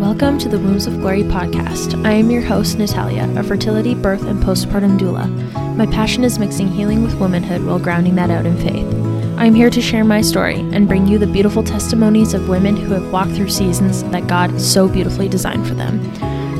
[0.00, 2.06] welcome to the Wombs of Glory podcast.
[2.06, 5.28] I am your host, Natalya, a fertility, birth, and postpartum doula.
[5.76, 8.86] My passion is mixing healing with womanhood while grounding that out in faith.
[9.38, 12.78] I am here to share my story and bring you the beautiful testimonies of women
[12.78, 16.00] who have walked through seasons that God so beautifully designed for them.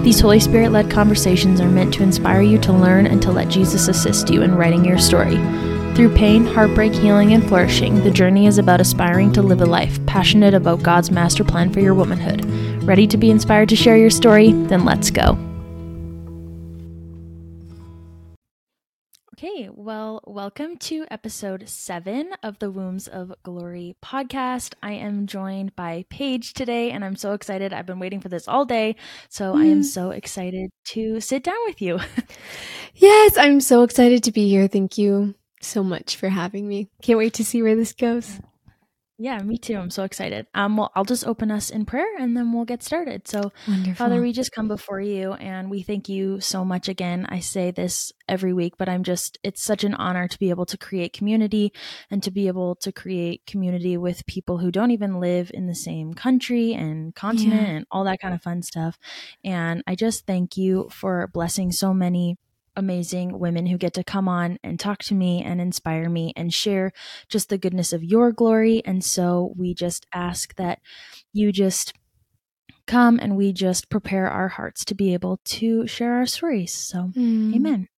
[0.04, 3.48] These Holy Spirit led conversations are meant to inspire you to learn and to let
[3.48, 5.38] Jesus assist you in writing your story.
[5.94, 9.98] Through pain, heartbreak, healing, and flourishing, the journey is about aspiring to live a life
[10.04, 12.44] passionate about God's master plan for your womanhood.
[12.82, 14.52] Ready to be inspired to share your story?
[14.52, 15.38] Then let's go.
[19.34, 24.74] Okay, well, welcome to episode seven of the Wombs of Glory podcast.
[24.82, 27.74] I am joined by Paige today, and I'm so excited.
[27.74, 28.96] I've been waiting for this all day,
[29.28, 29.60] so mm.
[29.60, 32.00] I am so excited to sit down with you.
[32.94, 34.68] yes, I'm so excited to be here.
[34.68, 36.88] Thank you so much for having me.
[37.02, 38.40] Can't wait to see where this goes.
[39.22, 39.76] Yeah, me too.
[39.76, 40.46] I'm so excited.
[40.54, 43.28] Um, well, I'll just open us in prayer and then we'll get started.
[43.28, 43.94] So, Wonderful.
[43.94, 47.26] Father, we just come before you and we thank you so much again.
[47.28, 50.64] I say this every week, but I'm just, it's such an honor to be able
[50.64, 51.70] to create community
[52.10, 55.74] and to be able to create community with people who don't even live in the
[55.74, 57.74] same country and continent yeah.
[57.74, 58.98] and all that kind of fun stuff.
[59.44, 62.38] And I just thank you for blessing so many
[62.80, 66.52] amazing women who get to come on and talk to me and inspire me and
[66.52, 66.92] share
[67.28, 68.82] just the goodness of your glory.
[68.84, 70.80] And so we just ask that
[71.32, 71.92] you just
[72.86, 76.72] come and we just prepare our hearts to be able to share our stories.
[76.72, 77.54] So, mm.
[77.54, 77.88] amen.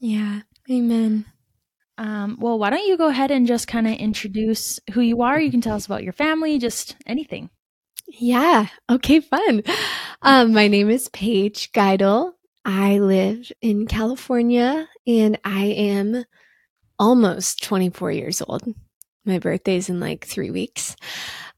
[0.00, 1.26] Yeah, amen.
[1.98, 5.40] Um, well, why don't you go ahead and just kind of introduce who you are?
[5.40, 7.50] You can tell us about your family, just anything.
[8.06, 8.68] Yeah.
[8.90, 9.62] Okay, fun.
[10.22, 12.33] Um, my name is Paige Geidel.
[12.64, 16.24] I live in California and I am
[16.98, 18.62] almost 24 years old.
[19.24, 20.96] My birthday's in like three weeks.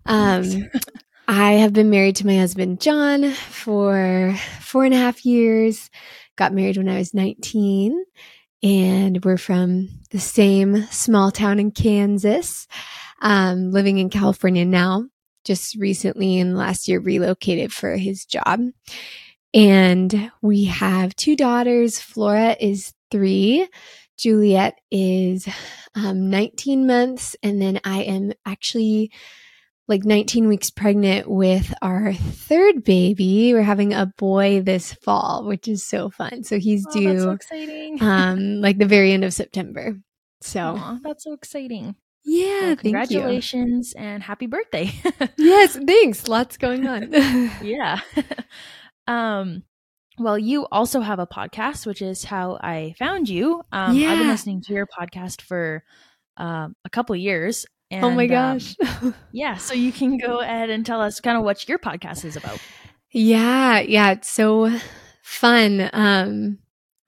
[0.04, 0.70] Um,
[1.28, 5.90] I have been married to my husband, John, for four and a half years.
[6.36, 8.04] Got married when I was 19,
[8.62, 12.68] and we're from the same small town in Kansas,
[13.22, 15.06] um, living in California now.
[15.44, 18.60] Just recently in last year relocated for his job.
[19.56, 21.98] And we have two daughters.
[21.98, 23.66] Flora is three.
[24.18, 25.48] Juliet is
[25.94, 27.36] um, 19 months.
[27.42, 29.12] And then I am actually
[29.88, 33.54] like 19 weeks pregnant with our third baby.
[33.54, 36.44] We're having a boy this fall, which is so fun.
[36.44, 37.96] So he's oh, due so exciting.
[38.02, 39.96] um, like the very end of September.
[40.42, 41.96] So Aww, that's so exciting.
[42.26, 44.92] Yeah, well, congratulations and happy birthday.
[45.38, 46.28] yes, thanks.
[46.28, 47.12] Lots going on.
[47.62, 48.00] yeah.
[49.06, 49.62] Um,
[50.18, 53.62] well, you also have a podcast, which is how I found you.
[53.70, 54.12] Um, yeah.
[54.12, 55.84] I've been listening to your podcast for
[56.36, 57.66] um, a couple years.
[57.90, 58.76] And, oh my um, gosh.
[59.02, 59.56] Um, yeah.
[59.56, 62.58] So you can go ahead and tell us kind of what your podcast is about.
[63.10, 63.80] Yeah.
[63.80, 64.12] Yeah.
[64.12, 64.70] It's so
[65.22, 65.90] fun.
[65.92, 66.58] Um,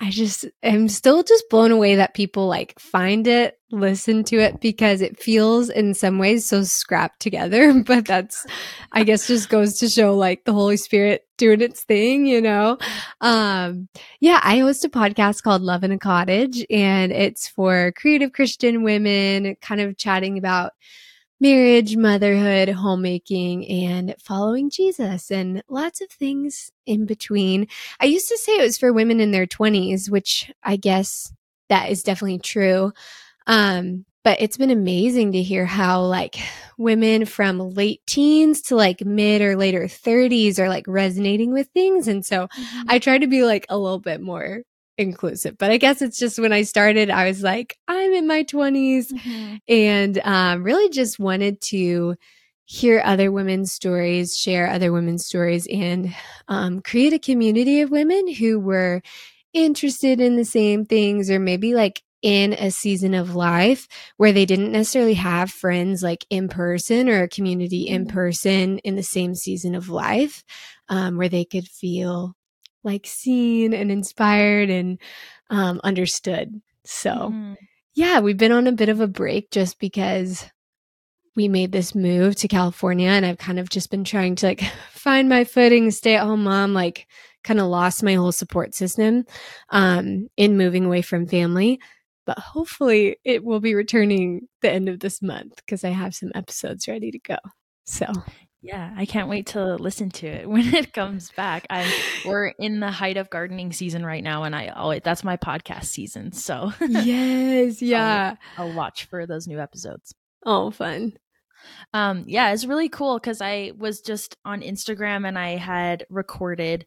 [0.00, 4.60] I just am still just blown away that people like find it, listen to it
[4.60, 7.82] because it feels in some ways so scrapped together.
[7.84, 8.46] But that's,
[8.92, 12.78] I guess, just goes to show like the Holy Spirit doing its thing, you know?
[13.20, 13.88] Um,
[14.20, 18.84] yeah, I host a podcast called Love in a Cottage and it's for creative Christian
[18.84, 20.72] women kind of chatting about
[21.40, 27.68] marriage, motherhood, homemaking, and following Jesus, and lots of things in between.
[28.00, 31.32] I used to say it was for women in their 20s, which I guess
[31.68, 32.92] that is definitely true.
[33.46, 36.36] Um, but it's been amazing to hear how like
[36.76, 42.08] women from late teens to like mid or later 30s are like resonating with things.
[42.08, 42.82] And so mm-hmm.
[42.88, 44.64] I try to be like a little bit more
[44.98, 45.56] inclusive.
[45.56, 49.12] But I guess it's just when I started, I was like, I'm in my 20s
[49.12, 49.56] mm-hmm.
[49.68, 52.16] and um, really just wanted to
[52.64, 56.14] hear other women's stories, share other women's stories, and
[56.48, 59.00] um, create a community of women who were
[59.54, 63.86] interested in the same things or maybe like in a season of life
[64.16, 68.14] where they didn't necessarily have friends like in person or a community in mm-hmm.
[68.14, 70.42] person in the same season of life
[70.88, 72.34] um, where they could feel
[72.84, 74.98] like seen and inspired and
[75.50, 76.60] um, understood.
[76.84, 77.54] So, mm-hmm.
[77.94, 80.44] yeah, we've been on a bit of a break just because
[81.36, 84.60] we made this move to California and I've kind of just been trying to like
[84.90, 87.06] find my footing, stay at home mom, like
[87.44, 89.24] kind of lost my whole support system
[89.70, 91.80] um, in moving away from family.
[92.26, 96.32] But hopefully it will be returning the end of this month because I have some
[96.34, 97.36] episodes ready to go.
[97.84, 98.06] So
[98.60, 101.66] yeah, I can't wait to listen to it when it comes back.
[101.70, 101.90] I'm
[102.24, 105.84] we're in the height of gardening season right now, and I always that's my podcast
[105.84, 106.32] season.
[106.32, 110.14] So yes, yeah, I'll, I'll watch for those new episodes.
[110.44, 111.14] Oh, fun!
[111.92, 116.86] Um, yeah, it's really cool because I was just on Instagram and I had recorded,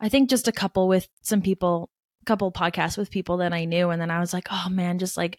[0.00, 1.90] I think just a couple with some people,
[2.22, 3.90] a couple podcasts with people that I knew.
[3.90, 5.38] And then I was like, oh man, just like,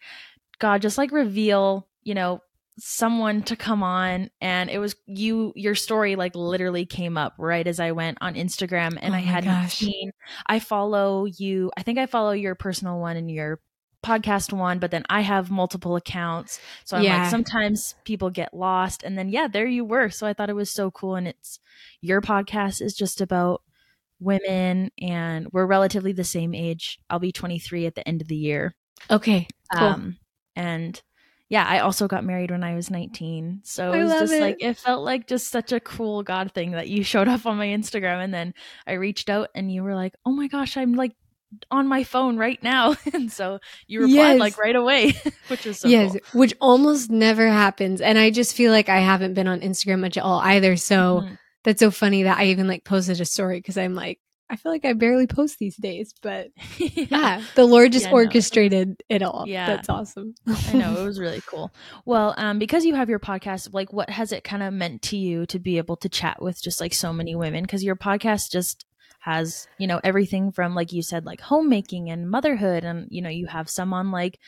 [0.60, 2.42] God, just like reveal, you know,
[2.80, 7.68] someone to come on and it was you your story like literally came up right
[7.68, 9.78] as I went on Instagram and oh I hadn't gosh.
[9.78, 10.12] seen
[10.46, 13.60] I follow you I think I follow your personal one and your
[14.04, 16.60] podcast one, but then I have multiple accounts.
[16.86, 17.24] So I'm yeah.
[17.24, 19.04] like, sometimes people get lost.
[19.04, 20.10] And then, yeah, there you were.
[20.10, 21.16] So I thought it was so cool.
[21.16, 21.60] And it's
[22.02, 23.62] your podcast is just about
[24.20, 27.00] women, and we're relatively the same age.
[27.10, 28.75] I'll be 23 at the end of the year.
[29.10, 29.48] Okay.
[29.74, 29.88] Cool.
[29.88, 30.18] Um,
[30.56, 31.02] and
[31.50, 33.62] yeah, I also got married when I was 19.
[33.63, 34.42] So it was just it.
[34.42, 37.57] like, it felt like just such a cool God thing that you showed up on
[37.57, 38.24] my Instagram.
[38.24, 38.54] And then
[38.86, 41.13] I reached out and you were like, oh my gosh, I'm like
[41.72, 42.96] on my phone right now.
[43.13, 44.40] and so you replied yes.
[44.40, 45.13] like right away,
[45.48, 46.40] which is so Yes, cool.
[46.42, 48.00] which almost never happens.
[48.00, 50.75] And I just feel like I haven't been on Instagram much at all either.
[50.75, 51.34] So mm-hmm.
[51.63, 54.19] that's so funny that I even like posted a story because I'm like,
[54.50, 58.13] I feel like I barely post these days, but yeah, yeah the Lord just yeah,
[58.13, 59.16] orchestrated no.
[59.16, 59.46] it all.
[59.48, 59.68] Yeah.
[59.68, 60.36] That's awesome.
[60.48, 60.96] I know.
[61.00, 61.72] It was really cool.
[62.06, 65.18] Well, um, because you have your podcast, like what has it kind of meant to
[65.18, 67.63] you to be able to chat with just like so many women?
[67.63, 68.86] Because your podcast just
[69.19, 73.30] has you know everything from like you said like homemaking and motherhood and you know
[73.30, 74.40] you have some on like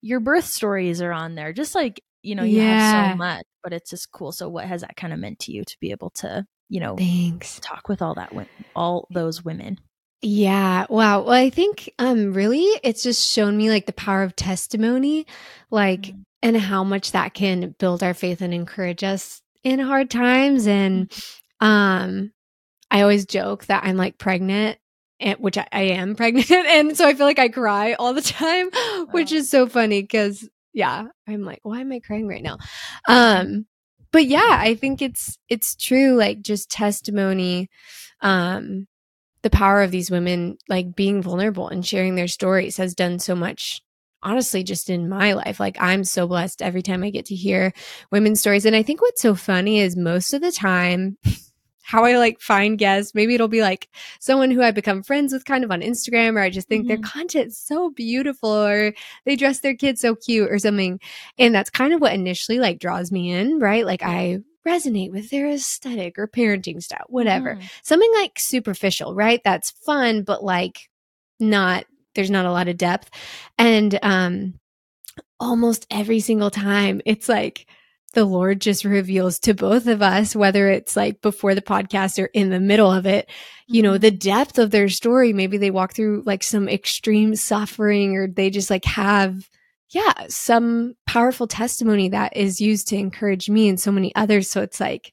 [0.00, 2.78] your birth stories are on there just like you know you yeah.
[2.78, 5.52] have so much but it's just cool so what has that kind of meant to
[5.52, 8.32] you to be able to you know thanks talk with all that
[8.74, 9.78] all those women
[10.24, 10.86] yeah.
[10.88, 11.22] Wow.
[11.22, 15.26] Well, I think um really it's just shown me like the power of testimony,
[15.68, 16.20] like mm-hmm.
[16.44, 21.08] and how much that can build our faith and encourage us in hard times and
[21.08, 21.66] mm-hmm.
[21.66, 22.32] um
[22.92, 24.78] I always joke that I'm like pregnant,
[25.18, 26.50] and, which I, I, am pregnant.
[26.50, 29.06] And so I feel like I cry all the time, wow.
[29.10, 32.58] which is so funny because, yeah, I'm like, why am I crying right now?
[33.08, 33.64] Um,
[34.12, 36.14] but yeah, I think it's, it's true.
[36.16, 37.68] Like just testimony,
[38.20, 38.86] um,
[39.42, 43.34] the power of these women, like being vulnerable and sharing their stories has done so
[43.34, 43.80] much
[44.22, 47.72] honestly just in my life like i'm so blessed every time i get to hear
[48.10, 51.16] women's stories and i think what's so funny is most of the time
[51.82, 53.14] how I like find guests.
[53.14, 53.88] Maybe it'll be like
[54.20, 56.88] someone who I become friends with kind of on Instagram, or I just think mm-hmm.
[56.88, 58.94] their content's so beautiful, or
[59.24, 61.00] they dress their kids so cute, or something.
[61.38, 63.84] And that's kind of what initially like draws me in, right?
[63.84, 67.56] Like I resonate with their aesthetic or parenting style, whatever.
[67.56, 67.70] Mm.
[67.82, 69.40] Something like superficial, right?
[69.44, 70.88] That's fun, but like
[71.40, 73.10] not, there's not a lot of depth.
[73.58, 74.54] And um
[75.40, 77.66] almost every single time it's like,
[78.12, 82.26] the Lord just reveals to both of us, whether it's like before the podcast or
[82.26, 83.28] in the middle of it,
[83.66, 84.00] you know, mm-hmm.
[84.00, 85.32] the depth of their story.
[85.32, 89.48] Maybe they walk through like some extreme suffering or they just like have,
[89.90, 94.50] yeah, some powerful testimony that is used to encourage me and so many others.
[94.50, 95.12] So it's like,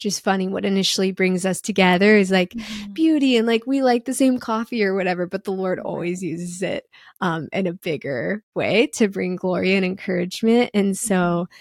[0.00, 2.92] just funny what initially brings us together is like mm-hmm.
[2.94, 6.62] beauty and like we like the same coffee or whatever but the lord always uses
[6.62, 6.86] it
[7.20, 11.52] um in a bigger way to bring glory and encouragement and so mm-hmm.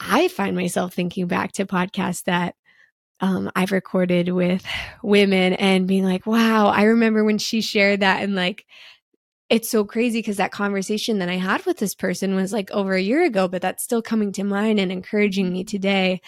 [0.00, 2.54] I find myself thinking back to podcasts that
[3.20, 4.64] um, I've recorded with
[5.02, 8.22] women and being like, wow, I remember when she shared that.
[8.22, 8.64] And like,
[9.48, 12.94] it's so crazy because that conversation that I had with this person was like over
[12.94, 16.20] a year ago, but that's still coming to mind and encouraging me today.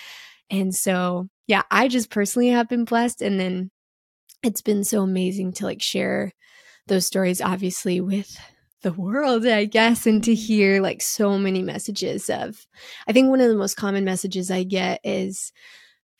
[0.50, 3.22] And so, yeah, I just personally have been blessed.
[3.22, 3.70] And then
[4.42, 6.32] it's been so amazing to like share
[6.88, 8.36] those stories, obviously, with
[8.82, 12.66] the world, I guess, and to hear like so many messages of,
[13.06, 15.52] I think one of the most common messages I get is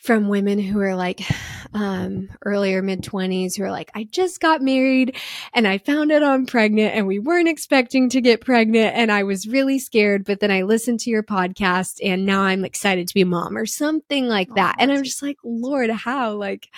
[0.03, 1.21] from women who are like
[1.75, 5.17] um, earlier mid 20s who are like, I just got married
[5.55, 9.23] and I found out I'm pregnant and we weren't expecting to get pregnant and I
[9.23, 10.25] was really scared.
[10.25, 13.57] But then I listened to your podcast and now I'm excited to be a mom
[13.57, 14.77] or something like oh, that.
[14.79, 16.33] And I'm just like, Lord, how?
[16.33, 16.69] Like,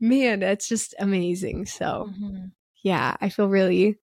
[0.00, 1.66] man, that's just amazing.
[1.66, 2.46] So, mm-hmm.
[2.82, 3.98] yeah, I feel really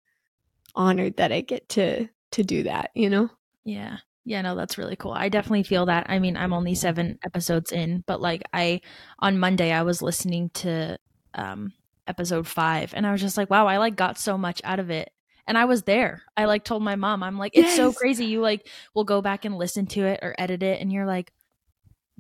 [0.76, 3.30] honored that I get to to do that, you know?
[3.64, 3.98] Yeah.
[4.24, 5.14] Yeah, no, that's really cool.
[5.14, 6.06] I definitely feel that.
[6.08, 8.82] I mean, I'm only 7 episodes in, but like I
[9.20, 10.98] on Monday I was listening to
[11.34, 11.74] um
[12.08, 14.90] episode 5 and I was just like, wow, I like got so much out of
[14.90, 15.12] it.
[15.48, 16.24] And I was there.
[16.38, 17.76] I like told my mom, I'm like, it's yes.
[17.76, 18.26] so crazy.
[18.26, 21.34] You like will go back and listen to it or edit it and you're like,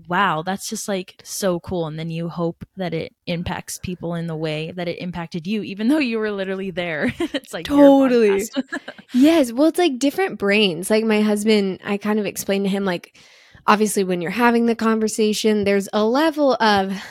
[0.07, 1.87] wow, that's just like so cool.
[1.87, 5.63] And then you hope that it impacts people in the way that it impacted you,
[5.63, 7.13] even though you were literally there.
[7.19, 8.43] it's like totally.
[9.13, 9.51] yes.
[9.51, 10.89] Well, it's like different brains.
[10.89, 13.17] Like my husband, I kind of explained to him, like,
[13.67, 17.01] obviously, when you're having the conversation, there's a level of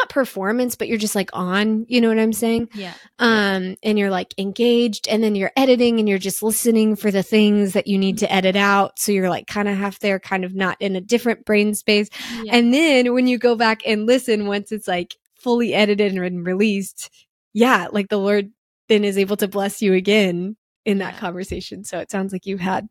[0.00, 2.68] not performance, but you're just like on, you know what I'm saying?
[2.74, 2.94] Yeah.
[3.18, 7.22] Um, and you're like engaged and then you're editing and you're just listening for the
[7.22, 10.44] things that you need to edit out so you're like kind of half there kind
[10.44, 12.08] of not in a different brain space
[12.42, 12.56] yeah.
[12.56, 17.10] and then when you go back and listen once it's like fully edited and released
[17.52, 18.50] yeah like the lord
[18.88, 21.20] then is able to bless you again in that yeah.
[21.20, 22.86] conversation so it sounds like you had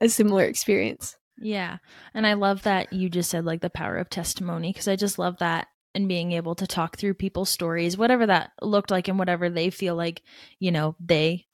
[0.00, 1.78] a similar experience yeah.
[2.14, 5.20] And I love that you just said like the power of testimony because I just
[5.20, 9.18] love that and being able to talk through people's stories, whatever that looked like and
[9.18, 10.22] whatever they feel like,
[10.58, 11.46] you know, they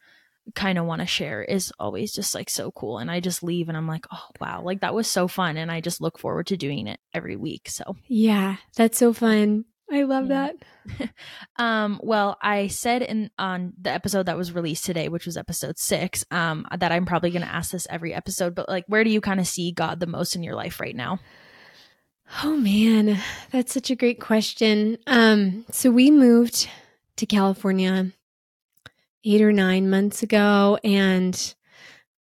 [0.55, 2.99] kind of want to share is always just like so cool.
[2.99, 5.57] And I just leave and I'm like, oh, wow, like that was so fun.
[5.57, 7.69] And I just look forward to doing it every week.
[7.69, 9.65] So, yeah, that's so fun.
[9.91, 10.51] I love yeah.
[10.99, 11.11] that.
[11.57, 15.79] um, well, I said in on the episode that was released today, which was episode
[15.79, 19.11] six, um, that I'm probably going to ask this every episode, but like, where do
[19.11, 21.21] you kind of see God the most in your life right now?
[22.43, 23.19] Oh man,
[23.51, 24.99] that's such a great question.
[25.07, 26.69] Um, so we moved
[27.17, 28.13] to California
[29.25, 31.55] eight or nine months ago, and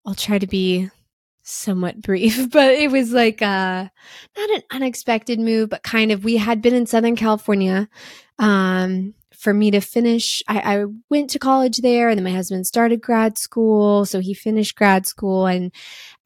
[0.07, 0.91] I'll try to be
[1.43, 3.89] somewhat brief, but it was like uh
[4.37, 7.89] not an unexpected move, but kind of we had been in Southern California
[8.39, 12.67] um for me to finish I, I went to college there and then my husband
[12.67, 14.07] started grad school.
[14.07, 15.73] So he finished grad school and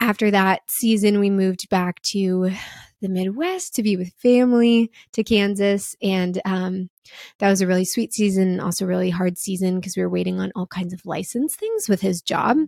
[0.01, 2.53] after that season we moved back to
[3.01, 5.97] the Midwest to be with family to Kansas.
[6.03, 6.91] And um,
[7.39, 10.53] that was a really sweet season, also really hard season because we were waiting on
[10.55, 12.59] all kinds of license things with his job.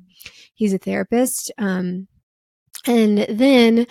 [0.54, 1.52] He's a therapist.
[1.58, 2.08] Um,
[2.86, 3.86] and then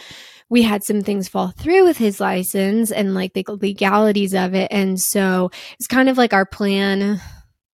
[0.50, 4.72] we had some things fall through with his license and like the legalities of it.
[4.72, 7.22] And so it's kind of like our plan.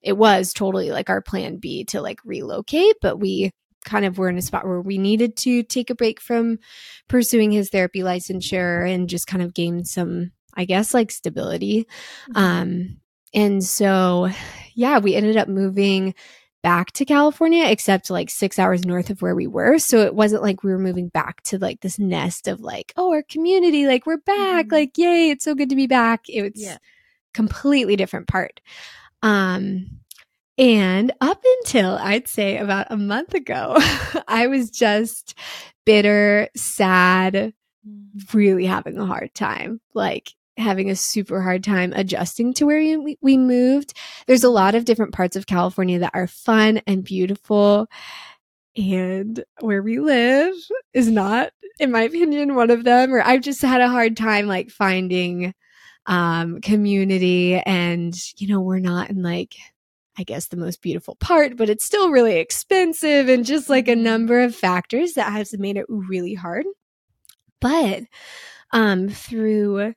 [0.01, 3.51] It was totally like our plan B to like relocate, but we
[3.85, 6.59] kind of were in a spot where we needed to take a break from
[7.07, 11.87] pursuing his therapy licensure and just kind of gain some, I guess, like stability.
[12.29, 12.37] Mm-hmm.
[12.37, 12.97] Um,
[13.33, 14.29] and so,
[14.73, 16.13] yeah, we ended up moving
[16.63, 19.79] back to California, except like six hours north of where we were.
[19.79, 23.11] So it wasn't like we were moving back to like this nest of like, oh,
[23.11, 24.75] our community, like we're back, mm-hmm.
[24.75, 26.29] like, yay, it's so good to be back.
[26.29, 26.77] It was yeah.
[27.33, 28.61] completely different part.
[29.23, 30.00] Um,
[30.57, 33.77] and up until I'd say about a month ago,
[34.27, 35.37] I was just
[35.85, 37.53] bitter, sad,
[38.33, 39.81] really having a hard time.
[39.93, 43.97] Like having a super hard time adjusting to where we, we moved.
[44.27, 47.87] There's a lot of different parts of California that are fun and beautiful.
[48.77, 50.53] And where we live
[50.93, 53.13] is not, in my opinion, one of them.
[53.13, 55.53] Or I've just had a hard time like finding
[56.07, 59.55] um community and you know we're not in like
[60.17, 63.91] I guess the most beautiful part, but it's still really expensive and just like a
[63.91, 64.03] mm-hmm.
[64.03, 66.65] number of factors that has made it really hard.
[67.59, 68.03] But
[68.73, 69.93] um through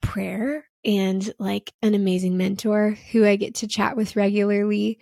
[0.00, 4.98] prayer and like an amazing mentor who I get to chat with regularly,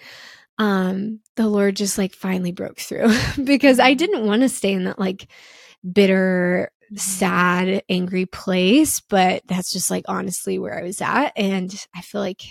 [0.59, 3.13] um, the Lord just like finally broke through
[3.45, 5.29] because I didn't want to stay in that like
[5.91, 11.33] bitter, sad, angry place, but that's just like honestly where I was at.
[11.37, 12.43] And I feel like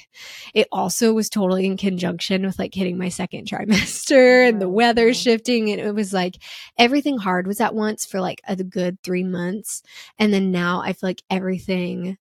[0.53, 5.13] it also was totally in conjunction with like hitting my second trimester and the weather
[5.13, 5.71] shifting.
[5.71, 6.38] And it was like
[6.77, 9.83] everything hard was at once for like a good three months.
[10.17, 12.17] And then now I feel like everything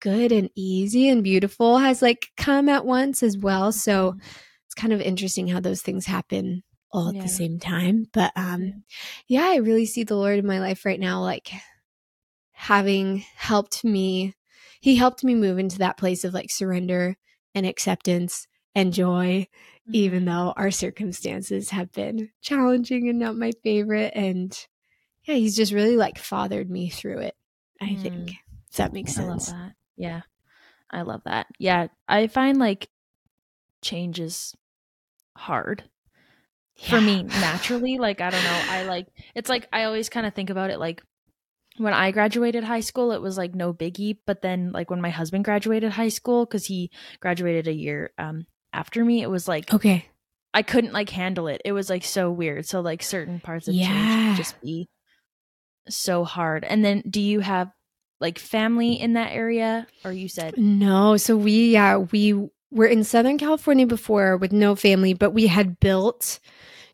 [0.00, 3.72] good and easy and beautiful has like come at once as well.
[3.72, 4.20] So mm-hmm.
[4.66, 6.62] it's kind of interesting how those things happen
[6.94, 7.22] all at yeah.
[7.22, 8.06] the same time.
[8.12, 8.84] But um
[9.26, 11.50] yeah, I really see the Lord in my life right now like
[12.52, 14.34] having helped me
[14.80, 17.16] he helped me move into that place of like surrender
[17.54, 19.94] and acceptance and joy mm-hmm.
[19.94, 24.66] even though our circumstances have been challenging and not my favorite and
[25.24, 27.34] yeah, he's just really like fathered me through it.
[27.80, 28.02] I mm.
[28.02, 28.30] think.
[28.70, 29.50] If that makes sense.
[29.50, 29.72] That.
[29.96, 30.22] Yeah.
[30.90, 31.46] I love that.
[31.58, 31.88] Yeah.
[32.08, 32.88] I find like
[33.82, 34.54] change is
[35.36, 35.84] hard
[36.76, 36.90] yeah.
[36.90, 37.98] for me naturally.
[37.98, 38.60] Like, I don't know.
[38.68, 41.02] I like, it's like, I always kind of think about it like
[41.76, 44.18] when I graduated high school, it was like no biggie.
[44.26, 46.90] But then, like, when my husband graduated high school, because he
[47.20, 50.06] graduated a year um, after me, it was like, okay.
[50.52, 51.62] I couldn't like handle it.
[51.64, 52.66] It was like so weird.
[52.66, 53.88] So, like, certain parts of yeah.
[53.88, 54.88] change just be
[55.88, 56.62] so hard.
[56.64, 57.72] And then, do you have
[58.20, 63.04] like family in that area or you said no so we yeah we were in
[63.04, 66.40] southern california before with no family but we had built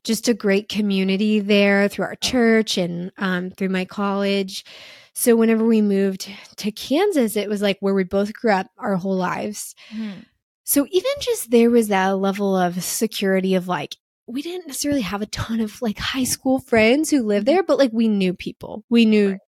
[0.02, 4.64] just a great community there through our church and um, through my college
[5.12, 8.96] so whenever we moved to kansas it was like where we both grew up our
[8.96, 10.20] whole lives mm-hmm.
[10.64, 13.96] so even just there was that level of security of like
[14.26, 17.56] we didn't necessarily have a ton of like high school friends who lived mm-hmm.
[17.56, 18.84] there, but like we knew people.
[18.88, 19.40] We knew right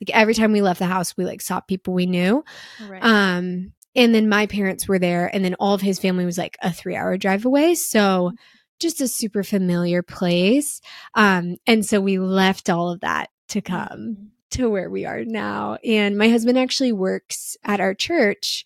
[0.00, 2.44] like every time we left the house we like saw people we knew
[2.88, 3.02] right.
[3.02, 6.56] um and then my parents were there and then all of his family was like
[6.62, 7.74] a 3-hour drive away.
[7.74, 8.32] So
[8.78, 10.80] just a super familiar place.
[11.14, 14.24] Um and so we left all of that to come mm-hmm.
[14.50, 15.78] to where we are now.
[15.84, 18.64] And my husband actually works at our church.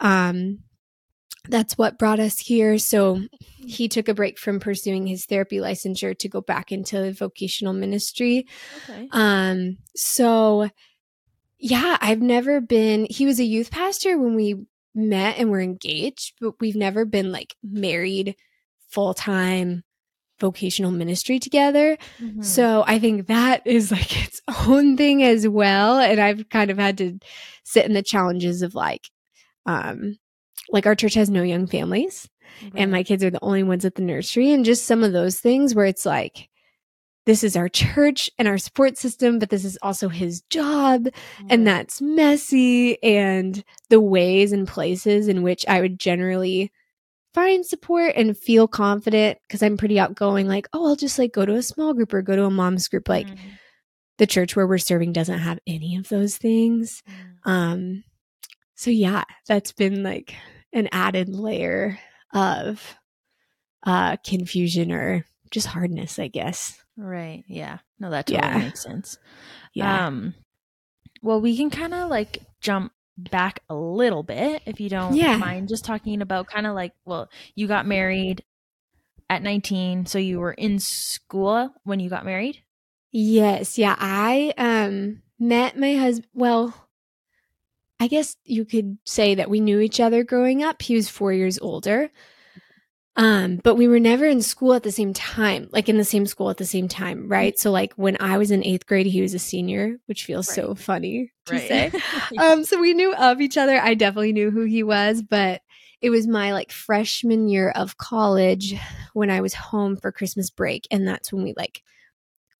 [0.00, 0.58] Um
[1.48, 2.78] that's what brought us here.
[2.78, 3.20] So
[3.66, 8.46] he took a break from pursuing his therapy licensure to go back into vocational ministry.
[8.88, 9.08] Okay.
[9.10, 10.68] Um, so
[11.58, 16.34] yeah, I've never been, he was a youth pastor when we met and we're engaged,
[16.40, 18.36] but we've never been like married
[18.88, 19.82] full time
[20.40, 21.96] vocational ministry together.
[22.18, 22.42] Mm-hmm.
[22.42, 25.98] So I think that is like its own thing as well.
[25.98, 27.18] And I've kind of had to
[27.64, 29.08] sit in the challenges of like,
[29.66, 30.18] um,
[30.70, 32.28] like our church has no young families
[32.62, 32.72] right.
[32.76, 35.38] and my kids are the only ones at the nursery and just some of those
[35.38, 36.48] things where it's like
[37.24, 41.46] this is our church and our support system but this is also his job right.
[41.50, 46.72] and that's messy and the ways and places in which I would generally
[47.34, 51.46] find support and feel confident because I'm pretty outgoing like oh I'll just like go
[51.46, 53.38] to a small group or go to a mom's group like mm.
[54.18, 57.50] the church where we're serving doesn't have any of those things mm.
[57.50, 58.04] um
[58.74, 60.34] so yeah that's been like
[60.72, 61.98] an added layer
[62.34, 62.96] of
[63.84, 66.82] uh confusion or just hardness, I guess.
[66.96, 67.44] Right.
[67.46, 67.78] Yeah.
[68.00, 68.58] No, that totally yeah.
[68.58, 69.18] makes sense.
[69.74, 70.06] Yeah.
[70.06, 70.34] Um
[71.22, 75.36] well, we can kind of like jump back a little bit if you don't yeah.
[75.36, 78.42] mind just talking about kind of like well, you got married
[79.30, 82.58] at 19, so you were in school when you got married?
[83.12, 83.78] Yes.
[83.78, 86.74] Yeah, I um met my husband well,
[88.00, 90.82] I guess you could say that we knew each other growing up.
[90.82, 92.10] He was four years older.
[93.14, 96.26] Um, but we were never in school at the same time, like in the same
[96.26, 97.58] school at the same time, right?
[97.58, 100.56] So like when I was in eighth grade, he was a senior, which feels right.
[100.56, 101.68] so funny to right.
[101.68, 101.92] say.
[102.38, 103.78] um, so we knew of each other.
[103.78, 105.60] I definitely knew who he was, but
[106.00, 108.74] it was my like freshman year of college
[109.12, 110.88] when I was home for Christmas break.
[110.90, 111.82] And that's when we like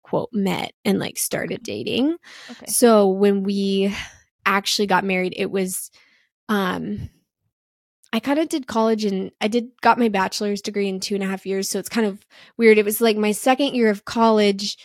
[0.03, 2.17] quote met and like started dating.
[2.51, 2.67] Okay.
[2.67, 3.95] So when we
[4.45, 5.91] actually got married, it was
[6.51, 7.09] um
[8.13, 11.25] I kind of did college and I did got my bachelor's degree in two and
[11.25, 11.69] a half years.
[11.69, 12.25] So it's kind of
[12.59, 12.77] weird.
[12.77, 14.77] It was like my second year of college.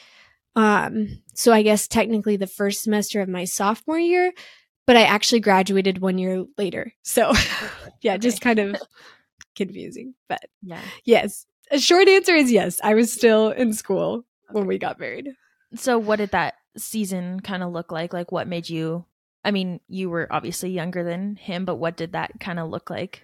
[0.55, 4.31] Um, so I guess technically the first semester of my sophomore year,
[4.85, 6.93] but I actually graduated one year later.
[7.03, 7.33] So
[8.01, 8.19] yeah, okay.
[8.19, 8.81] just kind of
[9.55, 10.13] confusing.
[10.29, 10.81] But yeah.
[11.03, 11.45] Yes.
[11.69, 12.79] A short answer is yes.
[12.81, 14.53] I was still in school okay.
[14.53, 15.31] when we got married.
[15.75, 18.13] So what did that season kind of look like?
[18.13, 19.05] Like what made you
[19.47, 22.89] I mean, you were obviously younger than him, but what did that kind of look
[22.89, 23.23] like?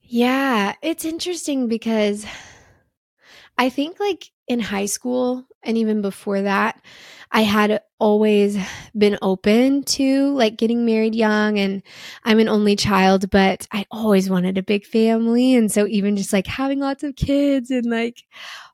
[0.00, 2.24] Yeah, it's interesting because
[3.58, 6.80] I think like in high school and even before that,
[7.30, 8.56] I had always
[8.96, 11.82] been open to like getting married young and
[12.24, 15.54] I'm an only child, but I always wanted a big family.
[15.54, 18.22] And so even just like having lots of kids and like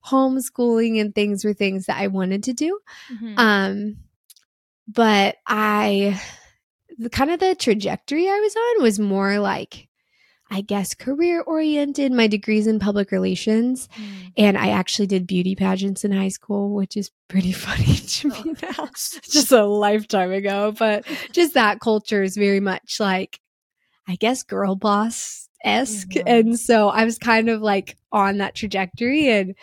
[0.07, 2.79] homeschooling and things were things that I wanted to do.
[3.13, 3.35] Mm-hmm.
[3.37, 3.97] Um,
[4.87, 6.21] but I
[7.03, 9.89] the kind of the trajectory I was on was more like
[10.53, 12.13] I guess career oriented.
[12.13, 14.33] My degrees in public relations, mm.
[14.37, 18.37] and I actually did beauty pageants in high school, which is pretty funny to me
[18.37, 18.55] oh.
[18.61, 18.87] now.
[18.93, 23.41] just a lifetime ago, but just that culture is very much like,
[24.07, 26.09] I guess, girl boss esque.
[26.09, 26.29] Mm-hmm.
[26.29, 29.55] And so I was kind of like on that trajectory, and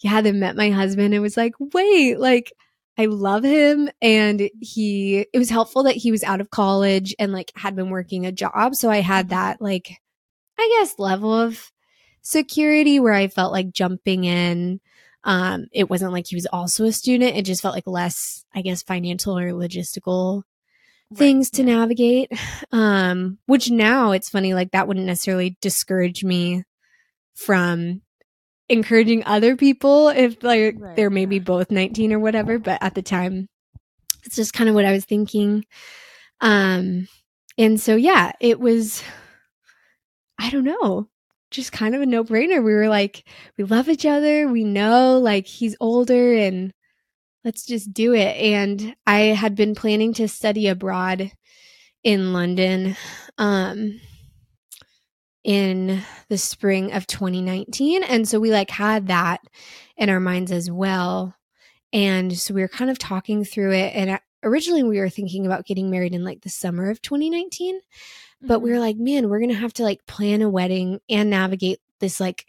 [0.00, 2.54] yeah, then met my husband and was like, wait, like
[2.98, 3.88] I love him.
[4.02, 7.90] And he, it was helpful that he was out of college and like had been
[7.90, 8.74] working a job.
[8.74, 9.98] So I had that, like,
[10.58, 11.70] I guess, level of
[12.22, 14.80] security where I felt like jumping in.
[15.22, 17.36] Um, it wasn't like he was also a student.
[17.36, 20.42] It just felt like less, I guess, financial or logistical
[21.10, 21.18] right.
[21.18, 22.32] things to navigate.
[22.72, 26.64] Um, which now it's funny, like that wouldn't necessarily discourage me
[27.34, 28.02] from
[28.68, 31.42] encouraging other people if like right, they're maybe yeah.
[31.42, 33.48] both 19 or whatever but at the time
[34.24, 35.64] it's just kind of what i was thinking.
[36.40, 37.08] Um
[37.56, 39.02] and so yeah it was
[40.38, 41.08] i don't know
[41.50, 42.62] just kind of a no-brainer.
[42.62, 43.26] We were like
[43.56, 46.72] we love each other we know like he's older and
[47.44, 48.36] let's just do it.
[48.36, 51.32] And i had been planning to study abroad
[52.04, 52.96] in london
[53.38, 54.00] um
[55.48, 58.02] in the spring of 2019.
[58.02, 59.40] And so we like had that
[59.96, 61.34] in our minds as well.
[61.90, 63.94] And so we were kind of talking through it.
[63.94, 67.76] And originally we were thinking about getting married in like the summer of 2019.
[67.76, 68.46] Mm-hmm.
[68.46, 68.82] But we were mm-hmm.
[68.82, 72.44] like, man, we're going to have to like plan a wedding and navigate this like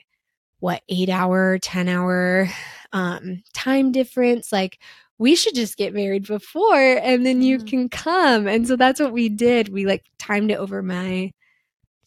[0.59, 2.49] what eight hour, 10 hour
[2.91, 4.51] um, time difference.
[4.51, 4.77] Like,
[5.17, 7.67] we should just get married before and then you mm-hmm.
[7.67, 8.45] can come.
[8.45, 9.69] And so that's what we did.
[9.69, 11.31] We like timed it over my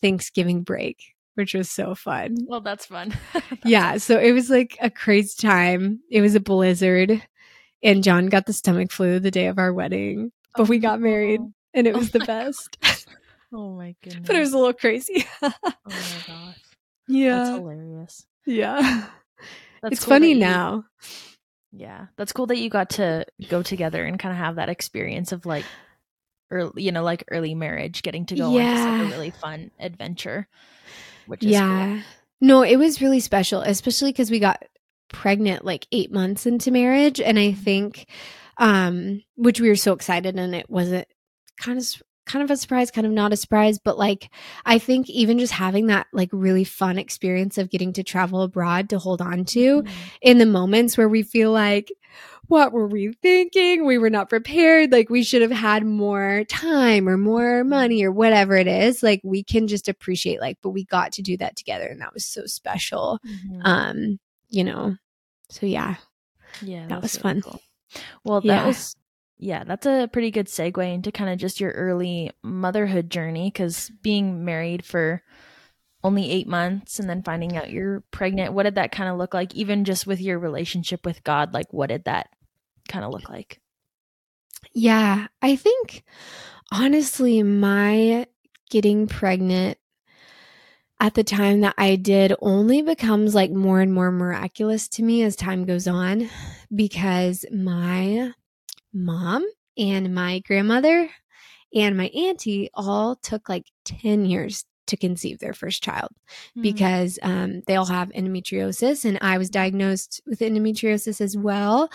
[0.03, 2.37] Thanksgiving break, which was so fun.
[2.47, 3.15] Well, that's fun.
[3.33, 3.97] that's yeah.
[3.97, 6.01] So it was like a crazy time.
[6.11, 7.23] It was a blizzard,
[7.83, 11.01] and John got the stomach flu the day of our wedding, but oh, we got
[11.01, 11.53] married, oh.
[11.73, 12.77] and it oh was oh the best.
[13.53, 14.25] oh my goodness.
[14.27, 15.27] But it was a little crazy.
[15.43, 15.73] oh my
[16.27, 16.59] gosh.
[17.09, 17.37] Yeah.
[17.37, 18.27] That's hilarious.
[18.47, 19.07] Yeah.
[19.83, 20.85] That's it's cool funny now.
[21.73, 22.07] Yeah.
[22.17, 25.45] That's cool that you got to go together and kind of have that experience of
[25.47, 25.65] like
[26.53, 28.79] early, you know, like early marriage, getting to go yeah.
[28.79, 30.47] on like a really fun adventure.
[31.27, 31.95] Which yeah.
[31.95, 32.03] Cool.
[32.41, 34.63] No, it was really special, especially because we got
[35.09, 37.21] pregnant like eight months into marriage.
[37.21, 37.63] And I mm-hmm.
[37.63, 38.07] think,
[38.59, 41.07] um, which we were so excited and it wasn't
[41.61, 41.87] kind of
[42.25, 44.31] kind of a surprise, kind of not a surprise, but like
[44.65, 48.91] I think even just having that like really fun experience of getting to travel abroad
[48.91, 49.93] to hold on to mm-hmm.
[50.21, 51.93] in the moments where we feel like
[52.53, 53.87] what were we thinking?
[53.87, 54.93] We were not prepared.
[54.93, 59.03] Like we should have had more time or more money or whatever it is.
[59.03, 62.13] Like we can just appreciate like, but we got to do that together and that
[62.13, 63.19] was so special.
[63.27, 63.61] Mm-hmm.
[63.65, 64.19] Um,
[64.51, 64.97] you know.
[65.49, 65.95] So yeah.
[66.61, 66.89] Yeah.
[66.89, 67.41] That was really fun.
[67.41, 67.63] Cool.
[68.23, 68.67] Well, that yeah.
[68.67, 68.97] was
[69.39, 73.91] yeah, that's a pretty good segue into kind of just your early motherhood journey because
[74.03, 75.23] being married for
[76.05, 79.33] only eight months and then finding out you're pregnant, what did that kind of look
[79.33, 79.55] like?
[79.55, 82.29] Even just with your relationship with God, like what did that
[82.93, 83.61] kind of look like?
[84.75, 86.05] Yeah, I think
[86.71, 88.27] honestly, my
[88.71, 89.79] getting pregnant
[91.01, 95.23] at the time that I did only becomes like more and more miraculous to me
[95.23, 96.31] as time goes on
[96.75, 98.33] because my
[98.93, 99.45] mom
[99.77, 101.11] and my grandmother
[101.75, 106.11] and my auntie all took like 10 years to conceive their first child
[106.51, 106.63] mm-hmm.
[106.63, 111.91] because um, they all have endometriosis and i was diagnosed with endometriosis as well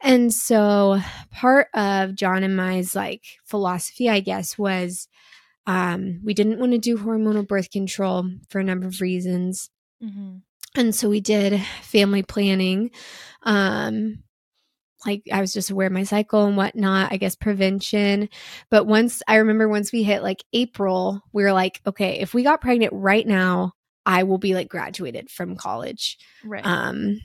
[0.00, 5.08] and so part of john and my's like philosophy i guess was
[5.68, 9.70] um, we didn't want to do hormonal birth control for a number of reasons
[10.02, 10.36] mm-hmm.
[10.76, 12.90] and so we did family planning
[13.42, 14.22] um,
[15.06, 18.28] like I was just aware of my cycle and whatnot, I guess prevention.
[18.70, 22.42] But once I remember once we hit like April, we were like, okay, if we
[22.42, 23.72] got pregnant right now,
[24.04, 26.18] I will be like graduated from college.
[26.44, 26.64] Right.
[26.64, 27.20] Um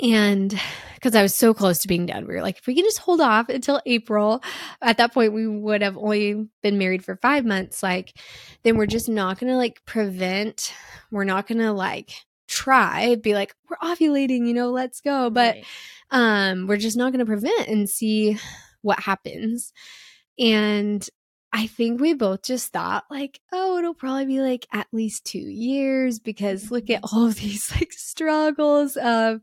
[0.00, 0.58] and
[0.94, 2.98] because I was so close to being done, we were like, if we can just
[2.98, 4.42] hold off until April,
[4.80, 7.82] at that point we would have only been married for five months.
[7.82, 8.16] Like,
[8.62, 10.72] then we're just not gonna like prevent,
[11.10, 12.12] we're not gonna like
[12.46, 15.30] try, be like, we're ovulating, you know, let's go.
[15.30, 15.64] But right
[16.12, 18.38] um, we're just not going to prevent and see
[18.82, 19.72] what happens.
[20.38, 21.08] And
[21.54, 25.38] I think we both just thought like, oh, it'll probably be like at least two
[25.38, 29.40] years because look at all of these like struggles of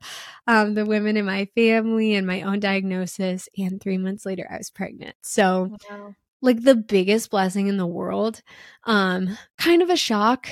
[0.48, 3.50] um, the women in my family and my own diagnosis.
[3.58, 5.16] And three months later, I was pregnant.
[5.22, 6.16] So, wow.
[6.42, 8.42] like the biggest blessing in the world.
[8.86, 10.48] Um, kind of a shock,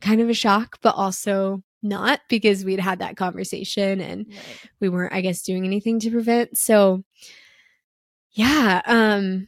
[0.00, 4.70] kind of a shock, but also not because we'd had that conversation and right.
[4.80, 7.04] we weren't i guess doing anything to prevent so
[8.32, 9.46] yeah um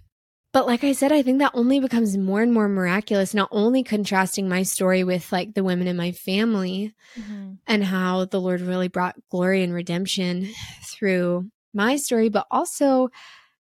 [0.53, 3.83] but like i said i think that only becomes more and more miraculous not only
[3.83, 7.53] contrasting my story with like the women in my family mm-hmm.
[7.67, 10.49] and how the lord really brought glory and redemption
[10.85, 13.09] through my story but also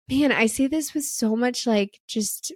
[0.09, 2.51] man i say this with so much like just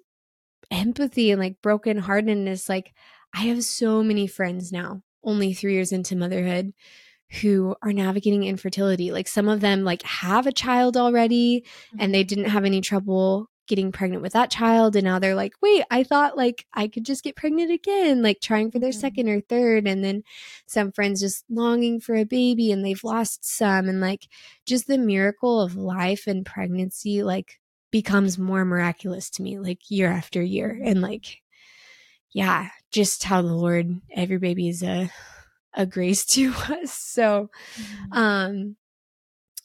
[0.71, 2.93] empathy and like brokenheartedness like
[3.35, 6.73] i have so many friends now only three years into motherhood
[7.41, 9.11] who are navigating infertility.
[9.11, 11.65] Like some of them like have a child already
[11.97, 12.27] and they mm-hmm.
[12.27, 16.03] didn't have any trouble getting pregnant with that child and now they're like wait i
[16.03, 18.99] thought like i could just get pregnant again like trying for their mm-hmm.
[18.99, 20.23] second or third and then
[20.65, 24.27] some friends just longing for a baby and they've lost some and like
[24.65, 30.11] just the miracle of life and pregnancy like becomes more miraculous to me like year
[30.11, 31.40] after year and like
[32.33, 35.09] yeah, just how the Lord, every baby is a,
[35.73, 36.93] a grace to us.
[36.93, 38.17] So, mm-hmm.
[38.17, 38.75] um,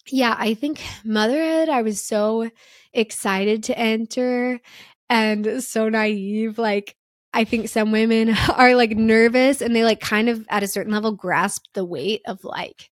[0.08, 2.50] yeah, I think motherhood, I was so
[2.92, 4.60] excited to enter
[5.08, 6.58] and so naive.
[6.58, 6.96] Like,
[7.32, 10.92] I think some women are like nervous and they like kind of at a certain
[10.92, 12.90] level grasp the weight of like,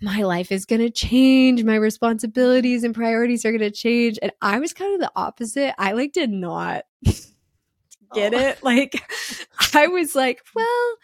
[0.00, 1.62] my life is going to change.
[1.62, 4.18] My responsibilities and priorities are going to change.
[4.20, 5.74] And I was kind of the opposite.
[5.78, 6.84] I like did not
[8.14, 8.38] get oh.
[8.38, 8.62] it.
[8.62, 9.02] Like,
[9.74, 10.96] I was like, well,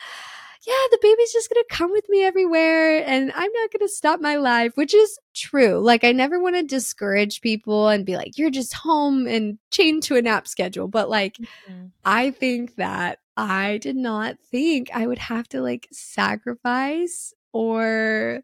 [0.67, 3.89] yeah, the baby's just going to come with me everywhere and I'm not going to
[3.89, 5.79] stop my life, which is true.
[5.79, 10.03] Like, I never want to discourage people and be like, you're just home and chained
[10.05, 10.87] to a nap schedule.
[10.87, 11.87] But like, mm-hmm.
[12.05, 18.43] I think that I did not think I would have to like sacrifice or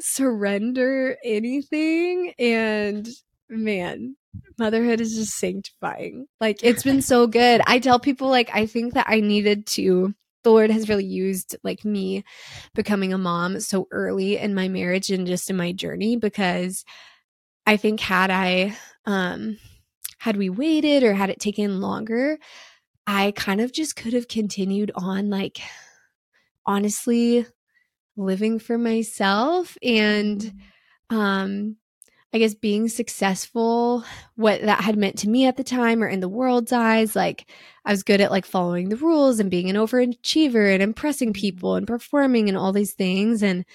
[0.00, 2.34] surrender anything.
[2.38, 3.08] And
[3.58, 4.16] man,
[4.58, 6.26] motherhood is just sanctifying.
[6.40, 7.60] Like it's been so good.
[7.66, 11.56] I tell people like I think that I needed to the Lord has really used
[11.62, 12.24] like me
[12.74, 16.84] becoming a mom so early in my marriage and just in my journey because
[17.66, 19.58] I think had I um
[20.18, 22.38] had we waited or had it taken longer,
[23.06, 25.60] I kind of just could have continued on like
[26.64, 27.46] honestly
[28.16, 31.16] living for myself and mm-hmm.
[31.16, 31.76] um
[32.34, 34.04] I guess being successful,
[34.36, 37.14] what that had meant to me at the time or in the world's eyes.
[37.14, 37.50] Like
[37.84, 41.74] I was good at like following the rules and being an overachiever and impressing people
[41.74, 43.42] and performing and all these things.
[43.42, 43.66] And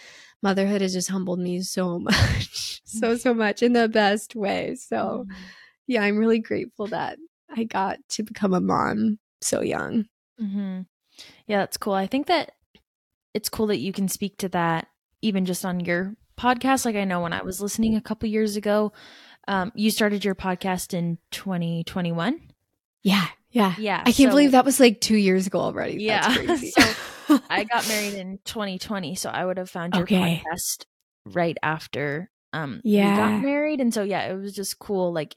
[0.42, 4.76] motherhood has just humbled me so much, so, so much in the best way.
[4.76, 5.34] So mm-hmm.
[5.86, 7.20] yeah, I'm really grateful that
[7.56, 10.06] I got to become a mom so young.
[10.42, 10.82] Mm-hmm.
[11.46, 11.94] Yeah, that's cool.
[11.94, 12.54] I think that
[13.36, 14.88] it's cool that you can speak to that
[15.22, 16.86] even just on your podcast.
[16.86, 18.94] Like I know when I was listening a couple years ago,
[19.48, 22.42] um, you started your podcast in 2021.
[23.04, 24.02] Yeah, yeah, yeah.
[24.02, 26.04] I can't so, believe that was like two years ago already.
[26.04, 26.56] Yeah.
[26.56, 30.44] so I got married in 2020, so I would have found your okay.
[30.46, 30.86] podcast
[31.26, 33.12] right after um yeah.
[33.12, 35.14] we got married, and so yeah, it was just cool.
[35.14, 35.36] Like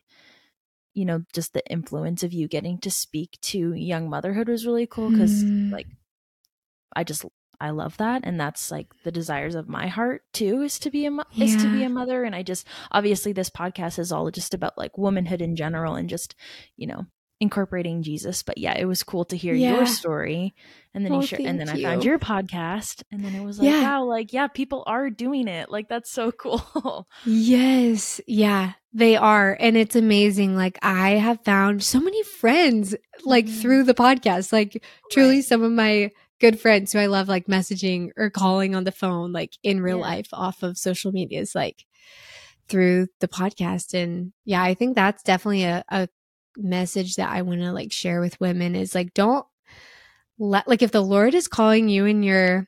[0.95, 4.87] you know, just the influence of you getting to speak to young motherhood was really
[4.87, 5.71] cool because mm.
[5.71, 5.87] like
[6.95, 7.25] I just
[7.61, 11.07] I love that and that's like the desires of my heart too is to be
[11.07, 11.45] a yeah.
[11.45, 14.79] is to be a mother and I just obviously this podcast is all just about
[14.79, 16.35] like womanhood in general and just
[16.77, 17.07] you know
[17.39, 19.77] incorporating Jesus but yeah it was cool to hear yeah.
[19.77, 20.55] your story
[20.95, 21.87] and then oh, you share and then you.
[21.87, 23.83] I found your podcast and then it was like yeah.
[23.83, 29.57] wow like yeah people are doing it like that's so cool yes yeah they are
[29.61, 32.95] and it's amazing like I have found so many friends
[33.25, 33.61] like mm-hmm.
[33.61, 35.45] through the podcast like truly right.
[35.45, 36.11] some of my
[36.41, 39.99] good friends who I love like messaging or calling on the phone, like in real
[39.99, 40.05] yeah.
[40.05, 41.85] life off of social medias, like
[42.69, 43.95] through the podcast.
[43.95, 46.09] And yeah, I think that's definitely a, a
[46.57, 49.47] message that I want to like share with women is like, don't
[50.39, 52.67] let, like, if the Lord is calling you and your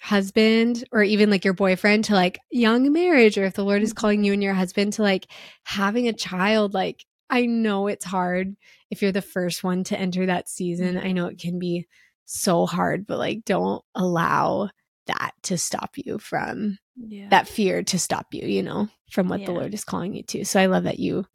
[0.00, 3.94] husband or even like your boyfriend to like young marriage, or if the Lord is
[3.94, 5.26] calling you and your husband to like
[5.62, 8.54] having a child, like, I know it's hard
[8.90, 10.96] if you're the first one to enter that season.
[10.96, 11.06] Mm-hmm.
[11.06, 11.86] I know it can be
[12.24, 14.70] so hard, but like don't allow
[15.06, 17.28] that to stop you from yeah.
[17.28, 19.46] that fear to stop you, you know, from what yeah.
[19.46, 20.44] the Lord is calling you to.
[20.44, 21.26] So I love that you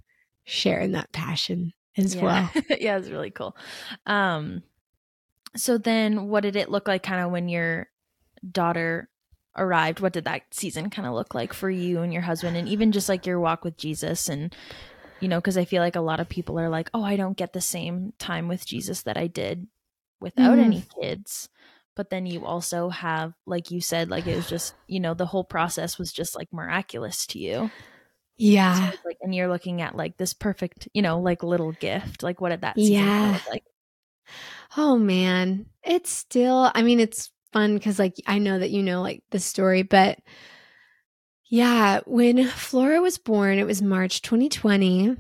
[0.44, 2.24] share in that passion as yeah.
[2.24, 2.52] well.
[2.80, 3.56] yeah, it's really cool.
[4.06, 4.64] Um
[5.56, 7.90] so then what did it look like kind of when your
[8.50, 9.10] daughter
[9.58, 10.00] arrived?
[10.00, 12.92] What did that season kind of look like for you and your husband and even
[12.92, 14.56] just like your walk with Jesus and
[15.20, 17.36] you know, because I feel like a lot of people are like, oh, I don't
[17.36, 19.68] get the same time with Jesus that I did
[20.20, 20.64] without mm.
[20.64, 21.50] any kids
[22.00, 25.26] but then you also have like you said like it was just you know the
[25.26, 27.70] whole process was just like miraculous to you.
[28.38, 28.92] Yeah.
[28.92, 32.40] so like and you're looking at like this perfect you know like little gift like
[32.40, 33.38] what did that yeah.
[33.50, 33.66] like?
[34.78, 35.66] Oh man.
[35.84, 39.40] It's still i mean it's fun because like i know that you know like the
[39.40, 40.20] story but
[41.50, 45.18] yeah when flora was born it was march 2020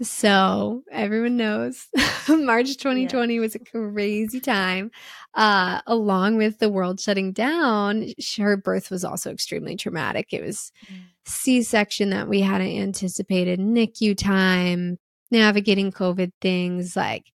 [0.00, 1.88] so everyone knows
[2.28, 3.40] March 2020 yeah.
[3.40, 4.90] was a crazy time.
[5.34, 8.06] Uh, along with the world shutting down,
[8.38, 10.32] her birth was also extremely traumatic.
[10.32, 11.00] It was mm.
[11.24, 14.98] C section that we hadn't anticipated, NICU time,
[15.30, 17.26] navigating COVID things, like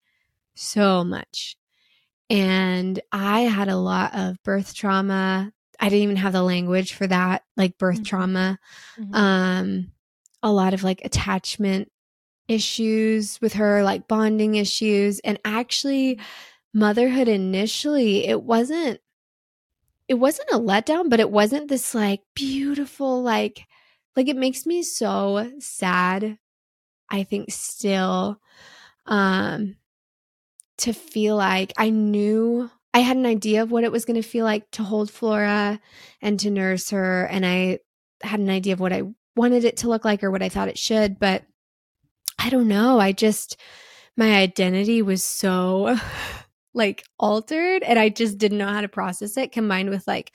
[0.56, 1.58] so much.
[2.30, 5.52] And I had a lot of birth trauma.
[5.80, 8.04] I didn't even have the language for that, like birth mm-hmm.
[8.04, 8.60] trauma.
[9.00, 9.16] Mm-hmm.
[9.16, 9.92] Um,
[10.44, 11.92] a lot of like attachment
[12.48, 15.20] issues with her, like bonding issues.
[15.20, 16.20] And actually,
[16.74, 19.00] motherhood initially, it wasn't.
[20.08, 23.66] It wasn't a letdown, but it wasn't this like beautiful, like,
[24.16, 26.38] like it makes me so sad.
[27.10, 28.40] I think still,
[29.06, 29.76] um,
[30.80, 34.28] to feel like I knew I had an idea of what it was going to
[34.28, 35.80] feel like to hold Flora
[36.22, 37.26] and to nurse her.
[37.26, 37.80] And I
[38.24, 39.04] had an idea of what I
[39.36, 41.20] wanted it to look like or what I thought it should.
[41.20, 41.44] But
[42.40, 43.00] I don't know.
[43.00, 43.58] I just,
[44.16, 45.98] my identity was so
[46.74, 50.32] like altered and I just didn't know how to process it combined with like,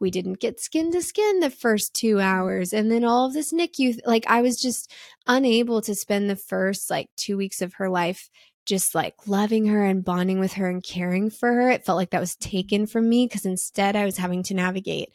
[0.00, 2.72] we didn't get skin to skin the first two hours.
[2.72, 4.92] And then all of this NICU, like I was just
[5.28, 8.28] unable to spend the first like two weeks of her life
[8.66, 11.70] just like loving her and bonding with her and caring for her.
[11.70, 15.10] It felt like that was taken from me because instead I was having to navigate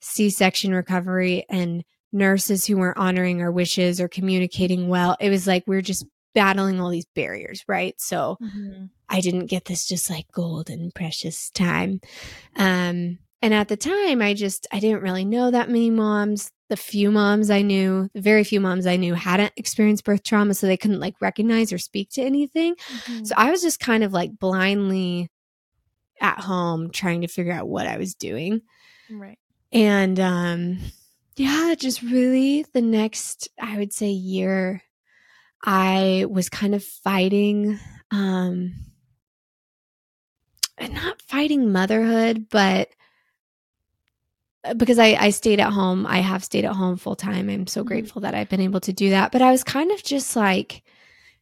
[0.00, 5.16] C section recovery and nurses who weren't honoring our wishes or communicating well.
[5.20, 7.94] It was like we are just battling all these barriers, right?
[8.00, 8.86] So mm-hmm.
[9.08, 12.00] I didn't get this just like golden precious time.
[12.56, 16.76] Um and at the time I just I didn't really know that many moms the
[16.76, 20.68] few moms I knew, the very few moms I knew hadn't experienced birth trauma, so
[20.68, 22.76] they couldn't like recognize or speak to anything.
[22.76, 23.24] Mm-hmm.
[23.24, 25.28] So I was just kind of like blindly
[26.20, 28.62] at home trying to figure out what I was doing.
[29.10, 29.38] Right.
[29.72, 30.78] And um
[31.40, 34.82] yeah, just really the next I would say year
[35.64, 37.78] I was kind of fighting
[38.10, 38.74] um
[40.80, 42.90] not fighting motherhood, but
[44.64, 47.48] uh, because I, I stayed at home, I have stayed at home full time.
[47.48, 47.88] I'm so mm-hmm.
[47.88, 49.32] grateful that I've been able to do that.
[49.32, 50.82] But I was kind of just like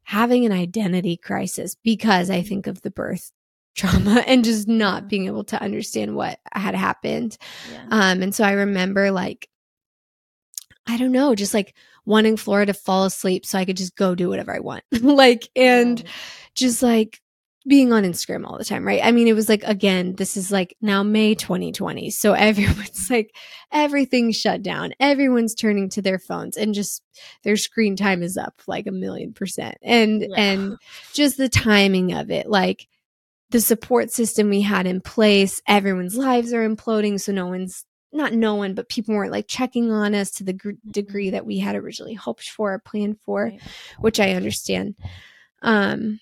[0.05, 3.33] having an identity crisis because I think of the birth
[3.75, 7.37] trauma and just not being able to understand what had happened.
[7.73, 7.87] Yeah.
[7.91, 9.49] Um, and so I remember like,
[10.89, 11.75] I don't know, just like
[12.07, 14.83] wanting Flora to fall asleep so I could just go do whatever I want.
[15.03, 16.11] like, and yeah.
[16.55, 17.21] just like
[17.69, 19.01] being on Instagram all the time, right?
[19.05, 22.11] I mean, it was like, again, this is like now May 2020.
[22.11, 23.37] So everyone's like,
[23.71, 24.95] everything's shut down.
[24.99, 27.03] Everyone's turning to their phones and just
[27.45, 29.77] their screen time is up like a million percent.
[29.83, 30.37] And, yeah.
[30.37, 30.77] and
[31.13, 32.89] just the timing of it, like
[33.51, 37.21] the support system we had in place, everyone's lives are imploding.
[37.21, 40.53] So no one's, not no one, but people weren't like checking on us to the
[40.53, 41.33] gr- degree mm-hmm.
[41.33, 43.61] that we had originally hoped for or planned for, right.
[43.99, 44.95] which I understand.
[45.63, 46.21] Um,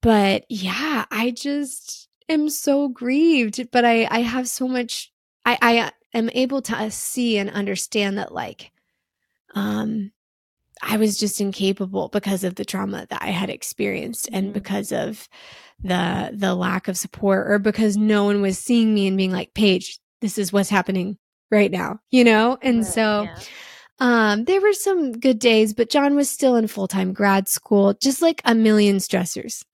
[0.00, 3.70] but yeah, I just am so grieved.
[3.70, 5.12] But I, I have so much,
[5.44, 8.72] I, I am able to see and understand that like,
[9.54, 10.12] um,
[10.80, 14.52] I was just incapable because of the trauma that I had experienced and mm-hmm.
[14.52, 15.28] because of
[15.82, 19.54] the the lack of support or because no one was seeing me and being like,
[19.54, 21.18] Paige, this is what's happening
[21.50, 22.58] right now, you know?
[22.62, 23.38] And right, so yeah.
[24.00, 27.94] Um, there were some good days, but John was still in full time grad school,
[27.94, 29.64] just like a million stressors.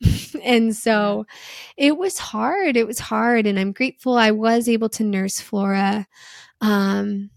[0.43, 1.27] and so
[1.77, 2.77] it was hard.
[2.77, 3.47] It was hard.
[3.47, 6.07] And I'm grateful I was able to nurse Flora
[6.63, 7.31] um,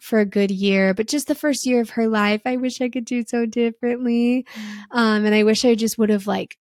[0.00, 0.92] for a good year.
[0.92, 4.44] But just the first year of her life, I wish I could do so differently.
[4.54, 4.84] Mm.
[4.90, 6.58] Um, and I wish I just would have like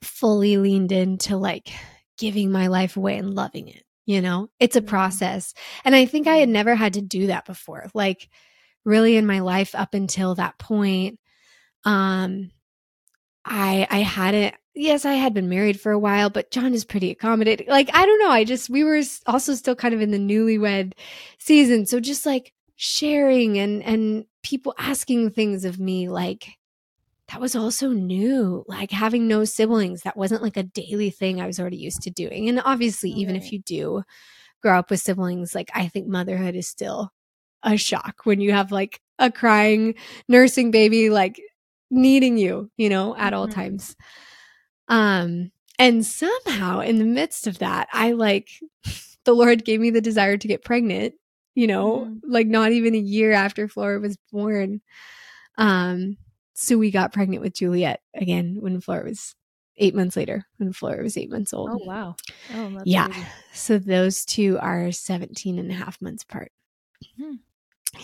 [0.00, 1.70] fully leaned into like
[2.18, 3.82] giving my life away and loving it.
[4.06, 4.86] You know, it's a mm.
[4.86, 5.54] process.
[5.84, 7.86] And I think I had never had to do that before.
[7.94, 8.28] Like,
[8.84, 11.18] really in my life up until that point
[11.84, 12.50] um
[13.44, 17.10] i i hadn't yes i had been married for a while but john is pretty
[17.10, 20.18] accommodating like i don't know i just we were also still kind of in the
[20.18, 20.92] newlywed
[21.38, 26.48] season so just like sharing and and people asking things of me like
[27.30, 31.46] that was also new like having no siblings that wasn't like a daily thing i
[31.46, 34.02] was already used to doing and obviously even if you do
[34.62, 37.12] grow up with siblings like i think motherhood is still
[37.62, 39.94] a shock when you have like a crying
[40.28, 41.40] nursing baby like
[41.90, 43.60] needing you, you know, at all mm-hmm.
[43.60, 43.96] times.
[44.88, 48.48] Um and somehow in the midst of that, I like
[49.24, 51.14] the Lord gave me the desire to get pregnant,
[51.54, 52.30] you know, mm-hmm.
[52.30, 54.80] like not even a year after Flora was born.
[55.58, 56.16] Um
[56.60, 59.34] so we got pregnant with Juliet again when Flora was
[59.76, 61.70] eight months later when Flora was eight months old.
[61.72, 62.16] Oh, wow.
[62.54, 63.08] Oh, yeah.
[63.52, 66.52] So those two are 17 and a half months apart.
[67.18, 67.36] Hmm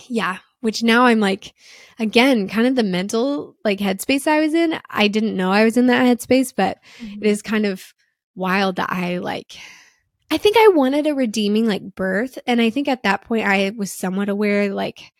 [0.07, 1.53] yeah, which now I'm like,
[1.99, 4.79] again, kind of the mental like headspace I was in.
[4.89, 7.23] I didn't know I was in that headspace, but mm-hmm.
[7.23, 7.93] it is kind of
[8.35, 9.57] wild that I like,
[10.29, 12.37] I think I wanted a redeeming like birth.
[12.45, 15.11] And I think at that point I was somewhat aware, like,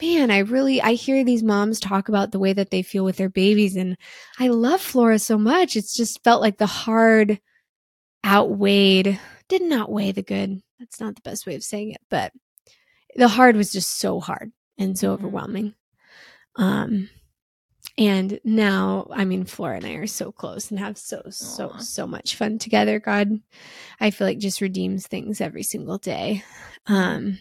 [0.00, 3.16] man, I really, I hear these moms talk about the way that they feel with
[3.16, 3.76] their babies.
[3.76, 3.96] And
[4.38, 5.76] I love Flora so much.
[5.76, 7.40] It's just felt like the hard
[8.24, 10.60] outweighed, did not weigh the good.
[10.78, 12.32] That's not the best way of saying it, but
[13.16, 15.24] the hard was just so hard and so mm-hmm.
[15.24, 15.74] overwhelming.
[16.56, 17.08] Um,
[17.98, 22.06] and now, I mean, Flora and I are so close and have so, so, so
[22.06, 22.98] much fun together.
[22.98, 23.30] God,
[24.00, 26.42] I feel like just redeems things every single day.
[26.86, 27.38] Um,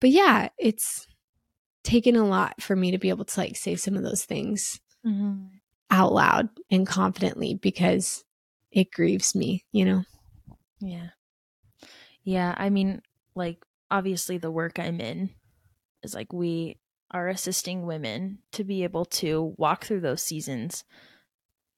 [0.00, 1.06] but yeah, it's
[1.84, 4.80] taken a lot for me to be able to like say some of those things
[5.06, 5.44] mm-hmm.
[5.90, 8.24] out loud and confidently because
[8.72, 10.04] it grieves me, you know?
[10.80, 11.08] Yeah.
[12.24, 12.54] Yeah.
[12.56, 13.02] I mean,
[13.36, 15.30] like obviously the work I'm in
[16.02, 16.78] is like we
[17.10, 20.84] are assisting women to be able to walk through those seasons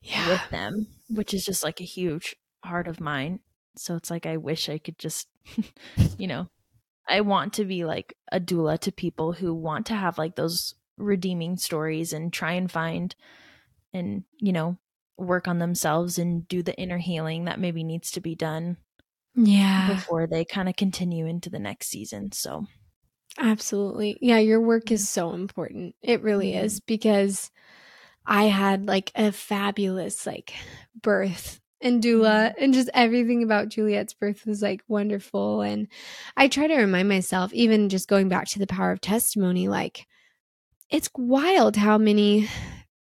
[0.00, 0.28] yeah.
[0.28, 3.40] with them, which is just like a huge heart of mine.
[3.76, 5.28] So it's like I wish I could just
[6.18, 6.48] you know,
[7.08, 10.74] I want to be like a doula to people who want to have like those
[10.96, 13.14] redeeming stories and try and find
[13.92, 14.78] and, you know,
[15.16, 18.76] work on themselves and do the inner healing that maybe needs to be done
[19.36, 19.88] yeah.
[19.88, 22.32] Before they kind of continue into the next season.
[22.32, 22.66] So,
[23.38, 24.18] absolutely.
[24.22, 25.94] Yeah, your work is so important.
[26.00, 26.64] It really mm-hmm.
[26.64, 27.50] is because
[28.24, 30.54] I had like a fabulous like
[31.00, 32.64] birth and doula mm-hmm.
[32.64, 35.60] and just everything about Juliet's birth was like wonderful.
[35.62, 35.88] And
[36.36, 40.06] I try to remind myself, even just going back to the power of testimony, like
[40.90, 42.48] it's wild how many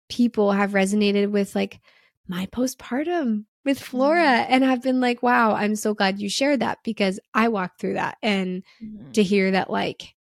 [0.10, 1.80] people have resonated with like
[2.28, 4.54] my postpartum with Flora mm-hmm.
[4.54, 7.94] and have been like, wow, I'm so glad you shared that because I walked through
[7.94, 8.18] that.
[8.22, 9.12] And mm-hmm.
[9.12, 10.16] to hear that, like,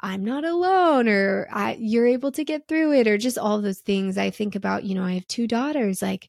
[0.00, 3.80] I'm not alone or I, you're able to get through it or just all those
[3.80, 4.18] things.
[4.18, 6.28] I think about, you know, I have two daughters, like,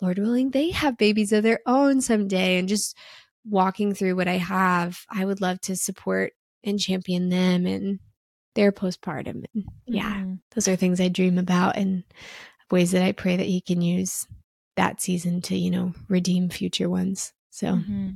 [0.00, 2.58] Lord willing, they have babies of their own someday.
[2.58, 2.96] And just
[3.44, 6.32] walking through what I have, I would love to support
[6.64, 8.00] and champion them and
[8.54, 9.44] their postpartum.
[9.54, 10.34] And yeah, mm-hmm.
[10.54, 12.04] those are things I dream about and
[12.70, 14.26] ways that I pray that He can use
[14.76, 17.32] that season to, you know, redeem future ones.
[17.50, 18.10] So, mm-hmm.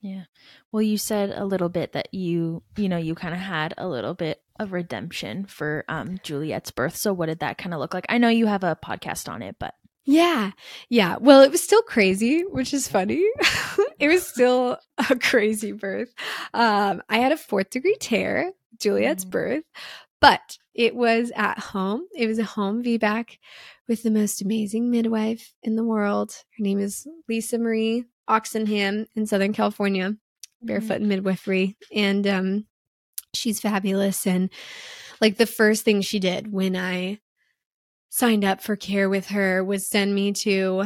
[0.00, 0.24] yeah.
[0.72, 3.88] Well, you said a little bit that you, you know, you kind of had a
[3.88, 6.96] little bit of redemption for um Juliet's birth.
[6.96, 8.06] So, what did that kind of look like?
[8.08, 9.74] I know you have a podcast on it, but
[10.06, 10.52] yeah.
[10.88, 11.16] Yeah.
[11.20, 13.24] Well, it was still crazy, which is funny.
[13.98, 14.78] it was still
[15.10, 16.14] a crazy birth.
[16.54, 19.30] Um, I had a fourth degree tear, Juliet's mm.
[19.30, 19.64] birth,
[20.20, 22.06] but it was at home.
[22.16, 23.38] It was a home VBAC
[23.88, 26.32] with the most amazing midwife in the world.
[26.56, 30.66] Her name is Lisa Marie Oxenham in Southern California, mm-hmm.
[30.66, 31.76] barefoot midwifery.
[31.92, 32.66] And um,
[33.34, 34.24] she's fabulous.
[34.24, 34.50] And
[35.20, 37.18] like the first thing she did when I
[38.16, 40.82] signed up for care with her was send me to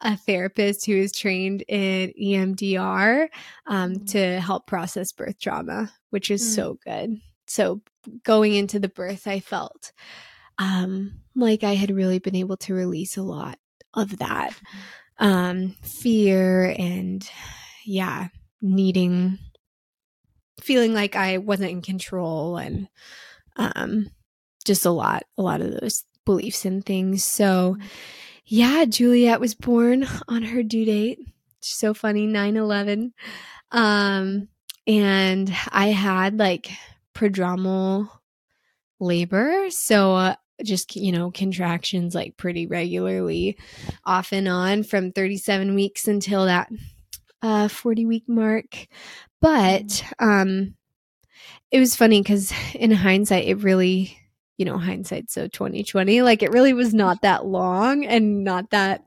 [0.00, 3.28] a therapist who is trained in EMDR
[3.66, 4.04] um, mm-hmm.
[4.06, 6.54] to help process birth trauma, which is mm-hmm.
[6.54, 7.20] so good.
[7.46, 7.82] So
[8.24, 9.92] going into the birth, I felt
[10.56, 13.58] um, like I had really been able to release a lot
[13.92, 14.54] of that
[15.18, 17.28] um, fear and,
[17.84, 18.28] yeah,
[18.62, 19.38] needing,
[20.62, 22.88] feeling like I wasn't in control and
[23.56, 24.08] um,
[24.64, 27.24] just a lot, a lot of those beliefs and things.
[27.24, 27.76] So,
[28.46, 31.18] yeah, Juliet was born on her due date.
[31.58, 33.12] So funny, 9 11.
[33.72, 34.46] Um,
[34.86, 36.70] and I had like
[37.14, 38.08] prodromal
[39.00, 39.70] labor.
[39.70, 43.58] So, uh, just, you know, contractions like pretty regularly
[44.04, 46.70] off and on from 37 weeks until that
[47.42, 48.86] uh, 40 week mark.
[49.40, 50.12] But mm.
[50.20, 50.74] um,
[51.72, 54.16] it was funny because in hindsight, it really,
[54.60, 59.04] you know, hindsight so 2020, like it really was not that long and not that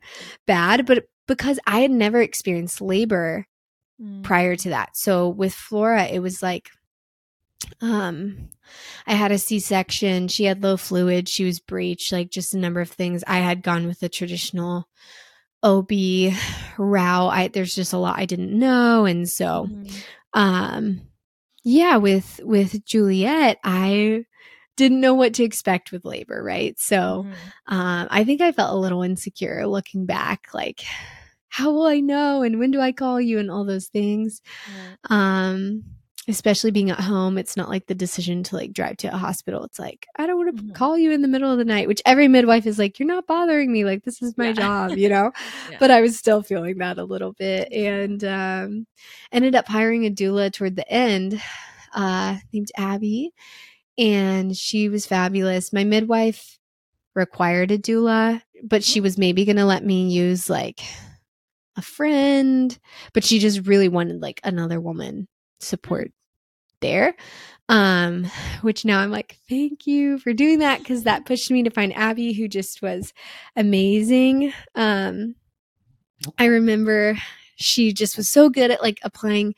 [0.47, 0.87] bad.
[0.87, 3.45] But because I had never experienced labor
[4.01, 4.23] mm.
[4.23, 4.97] prior to that.
[4.97, 6.71] So with Flora, it was like
[7.79, 8.49] um
[9.07, 12.81] i had a c-section she had low fluid she was breech like just a number
[12.81, 14.85] of things i had gone with the traditional
[15.63, 15.89] ob
[16.77, 19.95] route i there's just a lot i didn't know and so mm-hmm.
[20.33, 21.01] um
[21.63, 24.25] yeah with with juliet i
[24.75, 27.73] didn't know what to expect with labor right so mm-hmm.
[27.73, 30.83] um i think i felt a little insecure looking back like
[31.49, 35.13] how will i know and when do i call you and all those things mm-hmm.
[35.13, 35.83] um
[36.29, 39.63] especially being at home it's not like the decision to like drive to a hospital
[39.63, 40.73] it's like i don't want to mm-hmm.
[40.73, 43.27] call you in the middle of the night which every midwife is like you're not
[43.27, 44.53] bothering me like this is my yeah.
[44.53, 45.31] job you know
[45.69, 45.77] yeah.
[45.79, 48.87] but i was still feeling that a little bit and um
[49.31, 51.41] ended up hiring a doula toward the end
[51.93, 53.33] uh named abby
[53.97, 55.73] and she was fabulous.
[55.73, 56.57] My midwife
[57.15, 60.81] required a doula but she was maybe going to let me use like
[61.75, 62.79] a friend
[63.13, 65.27] but she just really wanted like another woman
[65.59, 66.11] support
[66.81, 67.15] there
[67.69, 68.25] um
[68.61, 71.95] which now i'm like thank you for doing that because that pushed me to find
[71.95, 73.13] abby who just was
[73.55, 75.35] amazing um
[76.37, 77.15] i remember
[77.55, 79.53] she just was so good at like applying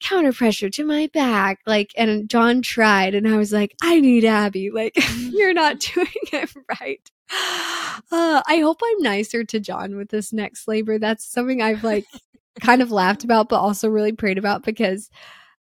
[0.00, 4.24] counter pressure to my back like and john tried and i was like i need
[4.24, 7.10] abby like you're not doing it right.
[8.12, 10.98] Uh, i hope i'm nicer to john with this next labor.
[10.98, 12.04] That's something i've like
[12.60, 15.10] kind of laughed about, but also really prayed about because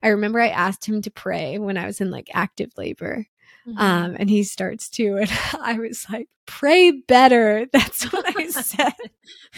[0.02, 3.26] I remember I asked him to pray when I was in like active labor.
[3.68, 3.80] Mm-hmm.
[3.80, 7.66] Um, and he starts to, and I was like, pray better.
[7.74, 8.94] That's what I said.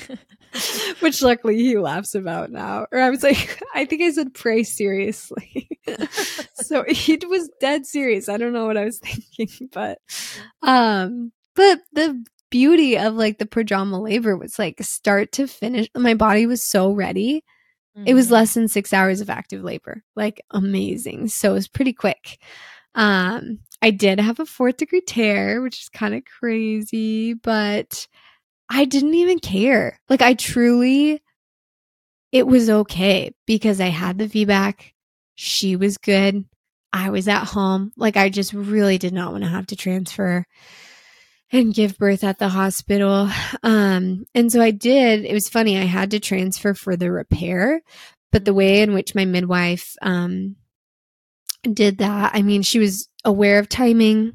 [1.02, 2.88] Which luckily he laughs about now.
[2.92, 5.70] Or I was like, I think I said pray seriously.
[6.56, 8.30] so he was dead serious.
[8.30, 10.00] I don't know what I was thinking, but
[10.62, 15.90] um, but the beauty of like the prodromal labor was like start to finish.
[15.96, 17.44] My body was so ready.
[17.98, 18.08] Mm-hmm.
[18.08, 18.34] It was mm-hmm.
[18.36, 21.28] less than six hours of active labor, like amazing.
[21.28, 22.40] So it was pretty quick.
[22.98, 28.08] Um, I did have a fourth degree tear, which is kind of crazy, but
[28.70, 30.00] I didn't even care.
[30.10, 31.22] Like I truly,
[32.32, 34.94] it was okay because I had the VBAC.
[35.36, 36.46] She was good.
[36.92, 37.94] I was at home.
[37.96, 40.44] Like I just really did not want to have to transfer
[41.52, 43.30] and give birth at the hospital.
[43.62, 45.24] Um, and so I did.
[45.24, 45.78] It was funny.
[45.78, 47.82] I had to transfer for the repair,
[48.32, 50.56] but the way in which my midwife um,
[51.68, 54.34] did that, I mean, she was aware of timing,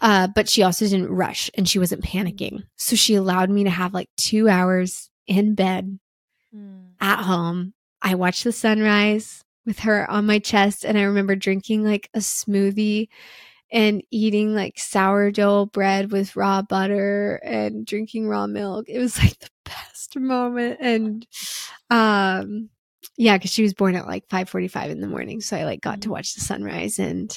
[0.00, 2.64] uh, but she also didn't rush and she wasn't panicking.
[2.76, 5.98] So she allowed me to have like two hours in bed
[6.54, 6.88] mm.
[7.00, 7.74] at home.
[8.02, 12.18] I watched the sunrise with her on my chest, and I remember drinking like a
[12.20, 13.08] smoothie
[13.70, 18.88] and eating like sourdough bread with raw butter and drinking raw milk.
[18.88, 20.78] It was like the best moment.
[20.80, 21.26] And
[21.90, 22.70] um
[23.16, 25.40] yeah, because she was born at like 5:45 in the morning.
[25.40, 26.12] So I like got to mm-hmm.
[26.12, 27.30] watch the sunrise and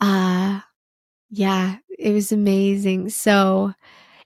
[0.00, 0.60] uh
[1.30, 3.10] yeah, it was amazing.
[3.10, 3.72] So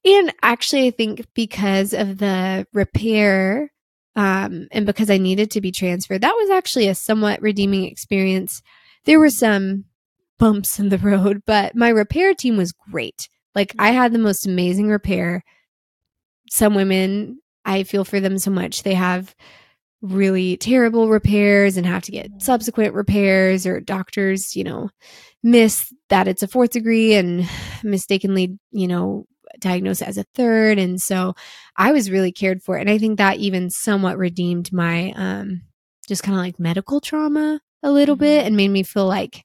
[0.05, 3.71] and actually I think because of the repair
[4.17, 8.63] um and because I needed to be transferred, that was actually a somewhat redeeming experience.
[9.05, 9.85] There were some
[10.39, 13.29] bumps in the road, but my repair team was great.
[13.55, 15.45] Like I had the most amazing repair.
[16.51, 18.83] Some women, I feel for them so much.
[18.83, 19.35] They have
[20.03, 22.41] really terrible repairs and have to get mm-hmm.
[22.41, 24.91] subsequent repairs or doctors, you know,
[25.43, 27.49] miss that it's a fourth degree and
[27.83, 29.25] mistakenly, you know,
[29.61, 30.79] diagnose it as a third.
[30.79, 31.35] And so
[31.77, 32.77] I was really cared for.
[32.77, 35.63] And I think that even somewhat redeemed my um
[36.09, 38.25] just kind of like medical trauma a little mm-hmm.
[38.25, 39.45] bit and made me feel like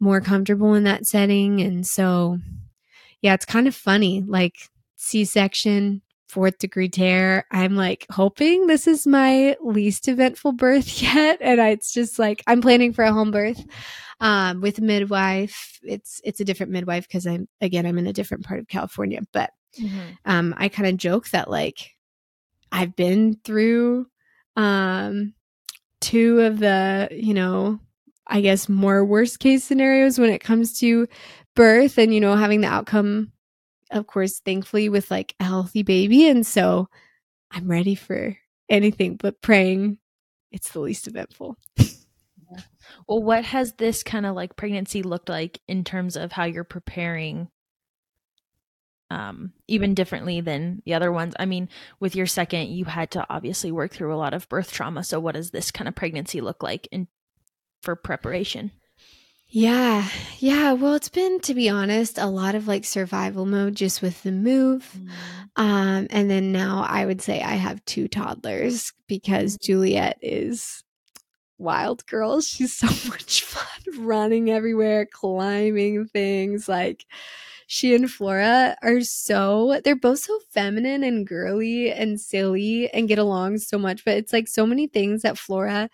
[0.00, 1.60] more comfortable in that setting.
[1.60, 2.38] And so,
[3.22, 4.22] yeah, it's kind of funny.
[4.26, 4.54] Like
[4.96, 7.46] C section, fourth degree tear.
[7.50, 11.38] I'm like hoping this is my least eventful birth yet.
[11.40, 13.64] And I, it's just like I'm planning for a home birth
[14.20, 15.78] um, with midwife.
[15.82, 19.20] It's it's a different midwife because I'm again I'm in a different part of California.
[19.32, 19.50] But
[19.80, 20.12] mm-hmm.
[20.24, 21.90] um, I kind of joke that like
[22.72, 24.06] I've been through
[24.56, 25.34] um,
[26.00, 27.80] two of the you know
[28.26, 31.06] I guess, more worst case scenarios when it comes to
[31.54, 33.32] birth and, you know, having the outcome,
[33.94, 36.28] of course, thankfully, with like a healthy baby.
[36.28, 36.88] And so
[37.50, 38.36] I'm ready for
[38.68, 39.98] anything but praying
[40.54, 41.58] it's the least eventful.
[43.08, 46.62] Well, what has this kind of like pregnancy looked like in terms of how you're
[46.62, 47.48] preparing?
[49.10, 51.34] Um, even differently than the other ones.
[51.38, 51.68] I mean,
[51.98, 55.02] with your second, you had to obviously work through a lot of birth trauma.
[55.02, 57.08] So, what does this kind of pregnancy look like in
[57.82, 58.70] for preparation?
[59.56, 60.08] Yeah.
[60.40, 60.72] Yeah.
[60.72, 64.32] Well, it's been, to be honest, a lot of like survival mode just with the
[64.32, 64.98] move.
[64.98, 65.08] Mm.
[65.54, 69.60] Um, and then now I would say I have two toddlers because mm.
[69.62, 70.82] Juliet is
[71.56, 72.40] wild girl.
[72.40, 76.68] She's so much fun running everywhere, climbing things.
[76.68, 77.06] Like
[77.68, 83.20] she and Flora are so, they're both so feminine and girly and silly and get
[83.20, 84.04] along so much.
[84.04, 85.90] But it's like so many things that Flora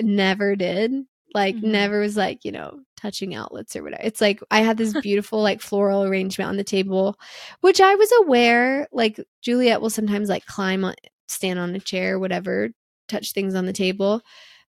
[0.00, 0.90] never did.
[1.34, 1.72] Like mm-hmm.
[1.72, 4.02] never was like, you know, touching outlets or whatever.
[4.04, 7.18] It's like I had this beautiful like floral arrangement on the table,
[7.60, 10.94] which I was aware like Juliet will sometimes like climb on
[11.28, 12.70] stand on a chair, whatever,
[13.08, 14.22] touch things on the table.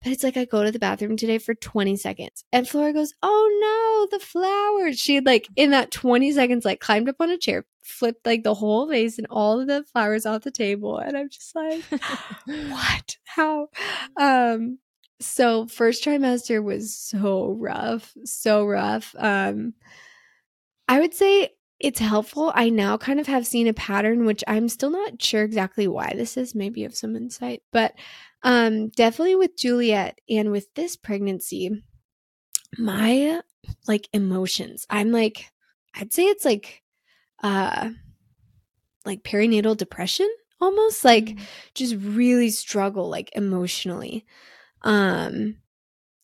[0.03, 2.43] But it's like I go to the bathroom today for 20 seconds.
[2.51, 4.99] And Flora goes, Oh no, the flowers.
[4.99, 8.43] She had like in that 20 seconds, like climbed up on a chair, flipped like
[8.43, 10.97] the whole vase and all of the flowers off the table.
[10.97, 11.84] And I'm just like,
[12.45, 13.18] What?
[13.24, 13.70] How?
[14.18, 14.80] Um,
[15.20, 19.16] so first trimester was so rough, so rough.
[19.18, 19.74] Um
[20.88, 21.49] I would say
[21.80, 22.51] it's helpful.
[22.55, 26.13] I now kind of have seen a pattern which I'm still not sure exactly why
[26.16, 27.93] this is, maybe of some insight, but
[28.43, 31.84] um definitely with Juliet and with this pregnancy
[32.78, 33.41] my
[33.88, 34.86] like emotions.
[34.89, 35.51] I'm like
[35.93, 36.84] I'd say it's like
[37.41, 37.91] uh
[39.05, 40.30] like perinatal depression
[40.61, 41.43] almost like mm-hmm.
[41.74, 44.26] just really struggle like emotionally
[44.82, 45.57] um,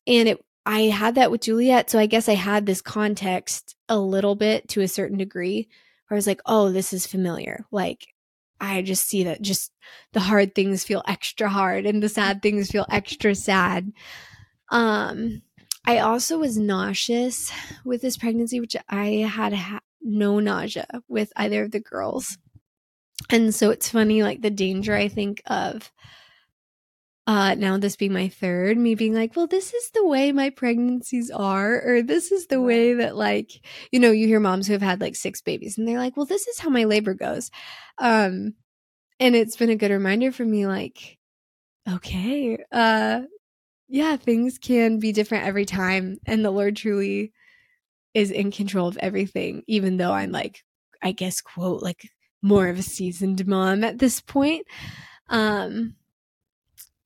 [0.08, 1.90] and it, I had that with Juliet.
[1.90, 5.70] So I guess I had this context a little bit to a certain degree
[6.08, 7.66] where I was like, oh, this is familiar.
[7.72, 8.08] Like,
[8.60, 9.72] I just see that just
[10.14, 13.92] the hard things feel extra hard and the sad things feel extra sad.
[14.70, 15.42] Um,
[15.86, 17.52] I also was nauseous
[17.84, 22.38] with this pregnancy, which I had ha- no nausea with either of the girls.
[23.32, 25.92] And so it's funny, like the danger I think of
[27.32, 30.50] uh now this being my third me being like well this is the way my
[30.50, 33.52] pregnancies are or this is the way that like
[33.92, 36.26] you know you hear moms who have had like six babies and they're like well
[36.26, 37.50] this is how my labor goes.
[37.98, 38.56] Um
[39.20, 41.18] and it's been a good reminder for me like
[41.90, 43.22] okay uh
[43.88, 47.32] yeah things can be different every time and the lord truly
[48.14, 50.64] is in control of everything even though i'm like
[51.02, 52.10] i guess quote like
[52.42, 54.66] more of a seasoned mom at this point.
[55.30, 55.96] Um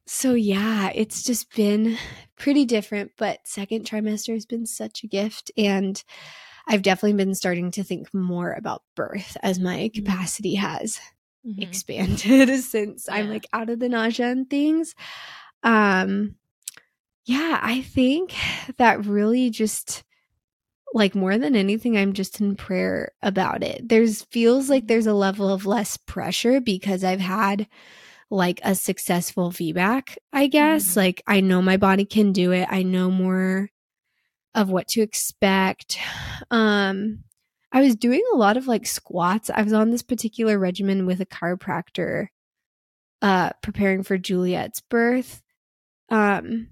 [0.06, 1.98] so yeah, it's just been
[2.38, 6.04] pretty different, but second trimester has been such a gift and
[6.68, 10.04] I've definitely been starting to think more about birth as my mm-hmm.
[10.04, 11.00] capacity has
[11.46, 11.62] mm-hmm.
[11.62, 13.16] expanded since yeah.
[13.16, 14.96] I'm like out of the nausea and things.
[15.64, 16.36] Um
[17.26, 18.36] yeah, I think
[18.78, 20.04] that really just
[20.94, 25.14] like more than anything i'm just in prayer about it there's feels like there's a
[25.14, 27.68] level of less pressure because i've had
[28.30, 30.90] like a successful VBAC, I guess.
[30.90, 31.00] Mm-hmm.
[31.00, 32.68] Like I know my body can do it.
[32.70, 33.70] I know more
[34.54, 35.98] of what to expect.
[36.52, 37.24] Um
[37.72, 39.50] I was doing a lot of like squats.
[39.50, 42.28] I was on this particular regimen with a chiropractor
[43.22, 45.42] uh preparing for Juliet's birth.
[46.10, 46.70] Um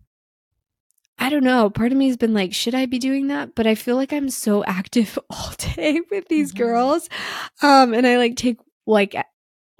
[1.19, 1.69] I don't know.
[1.69, 3.55] Part of me has been like, should I be doing that?
[3.55, 6.63] But I feel like I'm so active all day with these mm-hmm.
[6.63, 7.09] girls.
[7.61, 9.15] Um, and I like take like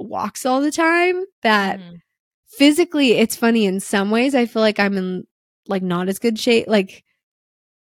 [0.04, 2.02] walks all the time that mm.
[2.48, 4.36] physically it's funny in some ways.
[4.36, 5.28] I feel like I'm in
[5.68, 6.68] like not as good shape.
[6.68, 7.04] Like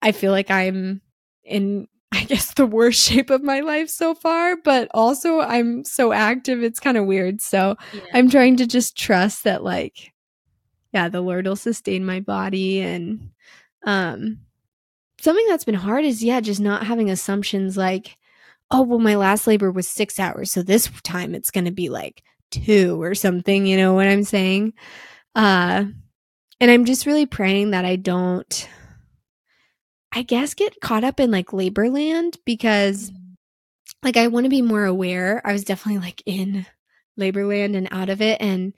[0.03, 1.01] I feel like I'm
[1.45, 6.13] in I guess the worst shape of my life so far, but also I'm so
[6.13, 7.41] active it's kind of weird.
[7.41, 8.01] So yeah.
[8.15, 10.13] I'm trying to just trust that like
[10.93, 13.31] yeah, the Lord will sustain my body and
[13.85, 14.39] um
[15.21, 18.18] something that's been hard is yeah, just not having assumptions like
[18.71, 20.53] oh, well, my last labor was six hours.
[20.53, 23.67] So this time it's going to be like two or something.
[23.67, 24.75] You know what I'm saying?
[25.35, 25.85] Uh,
[26.61, 28.69] and I'm just really praying that I don't,
[30.13, 33.13] I guess, get caught up in like labor land because
[34.03, 35.41] like I want to be more aware.
[35.45, 36.67] I was definitely like in
[37.17, 38.41] labor land and out of it.
[38.41, 38.75] And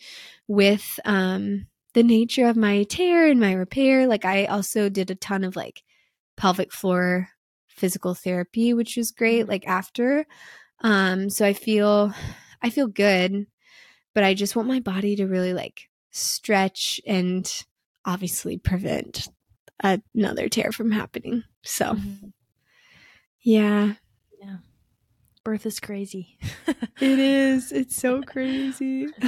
[0.47, 5.16] with, um, the nature of my tear and my repair, like I also did a
[5.16, 5.82] ton of like
[6.36, 7.28] pelvic floor
[7.81, 9.51] physical therapy, which was great, mm-hmm.
[9.51, 10.26] like after.
[10.83, 12.14] Um, so I feel
[12.62, 13.47] I feel good,
[14.14, 17.51] but I just want my body to really like stretch and
[18.05, 19.28] obviously prevent
[19.83, 21.45] another tear from happening.
[21.62, 22.28] So mm-hmm.
[23.43, 23.95] yeah.
[24.41, 24.57] Yeah.
[25.43, 26.39] Birth is crazy.
[27.01, 27.72] it is.
[27.81, 29.09] It's so crazy.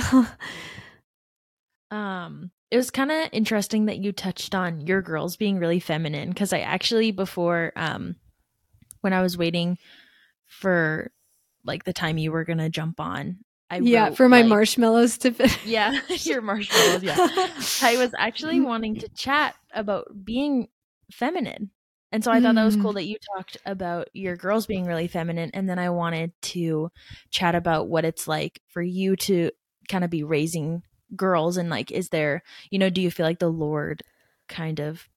[1.90, 6.30] um it was kind of interesting that you touched on your girls being really feminine
[6.30, 8.16] because I actually before um
[9.02, 9.78] when I was waiting
[10.46, 11.10] for
[11.64, 13.38] like the time you were gonna jump on.
[13.70, 15.58] I yeah, wrote, for my like, marshmallows to fit.
[15.66, 17.02] yeah, your marshmallows.
[17.02, 17.16] Yeah,
[17.82, 20.68] I was actually wanting to chat about being
[21.10, 21.70] feminine,
[22.10, 22.56] and so I thought mm.
[22.56, 22.96] that was cool mm.
[22.96, 26.90] that you talked about your girls being really feminine, and then I wanted to
[27.30, 29.50] chat about what it's like for you to
[29.88, 30.82] kind of be raising
[31.16, 34.02] girls, and like, is there, you know, do you feel like the Lord
[34.48, 35.08] kind of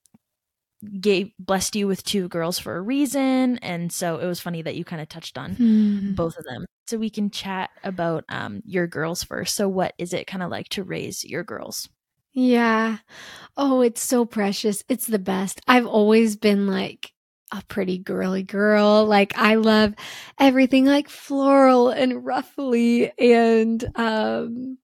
[0.86, 3.58] gave blessed you with two girls for a reason.
[3.60, 6.14] And so it was funny that you kind of touched on hmm.
[6.14, 6.66] both of them.
[6.88, 9.56] So we can chat about um your girls first.
[9.56, 11.90] So what is it kind of like to raise your girls?
[12.34, 12.98] Yeah.
[13.58, 14.84] Oh it's so precious.
[14.90, 15.62] It's the best.
[15.68, 17.12] I've always been like
[17.52, 19.06] a pretty girly girl.
[19.06, 19.94] Like i love
[20.40, 24.78] everything like floral and ruffly and um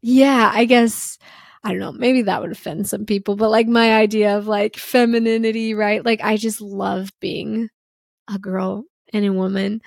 [0.00, 1.18] yeah i guess
[1.64, 4.76] I don't know, maybe that would offend some people, but like my idea of like
[4.76, 6.04] femininity, right?
[6.04, 7.68] Like I just love being
[8.32, 9.80] a girl and a woman.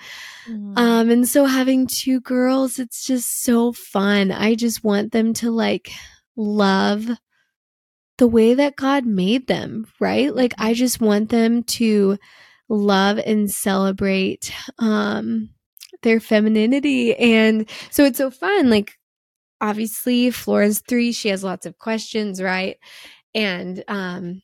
[0.48, 0.78] Mm.
[0.78, 4.30] Um and so having two girls, it's just so fun.
[4.30, 5.90] I just want them to like
[6.36, 7.08] love
[8.18, 10.34] the way that God made them, right?
[10.34, 12.18] Like I just want them to
[12.68, 15.50] love and celebrate um
[16.02, 18.98] their femininity and so it's so fun like
[19.62, 21.12] obviously Flora's three.
[21.12, 22.76] She has lots of questions, right?
[23.34, 24.42] And um,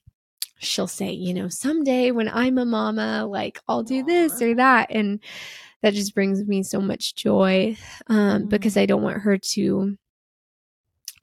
[0.60, 4.86] she'll say, you know, someday when I'm a mama, like I'll do this or that.
[4.90, 5.20] And
[5.82, 8.48] that just brings me so much joy um, mm.
[8.48, 9.98] because I don't want her to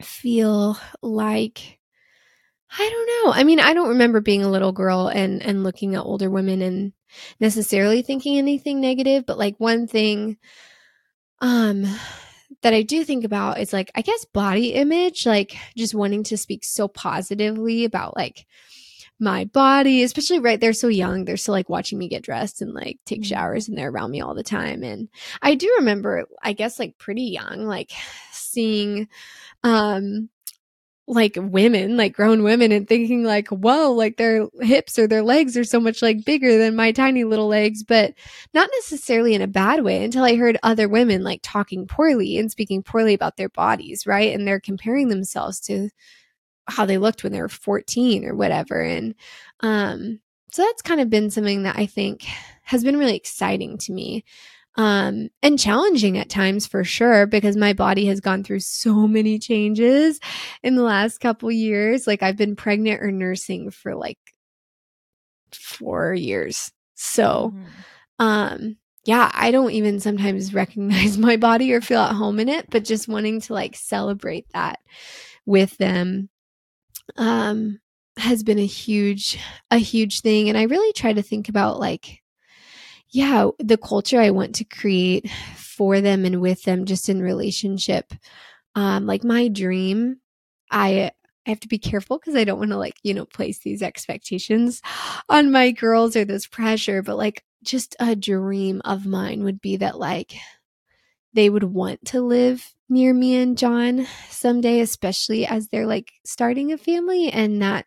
[0.02, 1.78] feel like
[2.78, 3.32] I don't know.
[3.32, 6.60] I mean, I don't remember being a little girl and and looking at older women
[6.60, 6.92] and
[7.40, 10.36] necessarily thinking anything negative, but like one thing
[11.40, 11.86] um
[12.62, 16.36] that I do think about is like, I guess body image, like just wanting to
[16.36, 18.46] speak so positively about like
[19.18, 20.60] my body, especially right.
[20.60, 21.24] They're so young.
[21.24, 23.34] They're still like watching me get dressed and like take mm-hmm.
[23.34, 24.82] showers and they're around me all the time.
[24.82, 25.08] And
[25.40, 27.92] I do remember, I guess like pretty young, like
[28.32, 29.08] seeing,
[29.62, 30.28] um,
[31.08, 35.56] like women, like grown women, and thinking like, whoa, like their hips or their legs
[35.56, 38.14] are so much like bigger than my tiny little legs, but
[38.52, 42.50] not necessarily in a bad way until I heard other women like talking poorly and
[42.50, 44.34] speaking poorly about their bodies, right?
[44.34, 45.90] And they're comparing themselves to
[46.68, 48.80] how they looked when they were 14 or whatever.
[48.82, 49.14] And
[49.60, 52.24] um, so that's kind of been something that I think
[52.62, 54.24] has been really exciting to me
[54.76, 59.38] um, and challenging at times for sure because my body has gone through so many
[59.38, 60.20] changes
[60.62, 62.06] in the last couple years.
[62.06, 64.18] Like I've been pregnant or nursing for like
[65.52, 66.70] four years.
[66.94, 67.66] So, mm-hmm.
[68.24, 72.68] um yeah, I don't even sometimes recognize my body or feel at home in it,
[72.70, 74.80] but just wanting to like celebrate that
[75.46, 76.28] with them
[77.16, 77.78] um
[78.18, 79.38] has been a huge
[79.70, 82.20] a huge thing and I really try to think about like
[83.10, 88.12] yeah, the culture I want to create for them and with them just in relationship.
[88.74, 90.18] Um like my dream
[90.70, 91.12] I
[91.46, 93.82] I have to be careful because I don't want to like, you know, place these
[93.82, 94.82] expectations
[95.28, 99.76] on my girls or this pressure, but like just a dream of mine would be
[99.76, 100.34] that like
[101.34, 106.72] they would want to live near me and John someday, especially as they're like starting
[106.72, 107.86] a family and that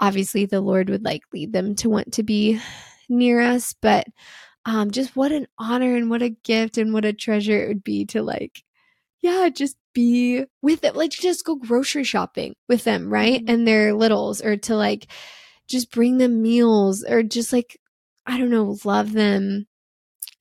[0.00, 2.60] obviously the Lord would like lead them to want to be
[3.14, 4.06] near us, but
[4.66, 7.84] um just what an honor and what a gift and what a treasure it would
[7.84, 8.64] be to like
[9.24, 10.94] yeah, just be with them.
[10.94, 13.40] Like just go grocery shopping with them, right?
[13.40, 13.48] Mm-hmm.
[13.48, 15.06] And their littles, or to like
[15.66, 17.80] just bring them meals, or just like,
[18.26, 19.66] I don't know, love them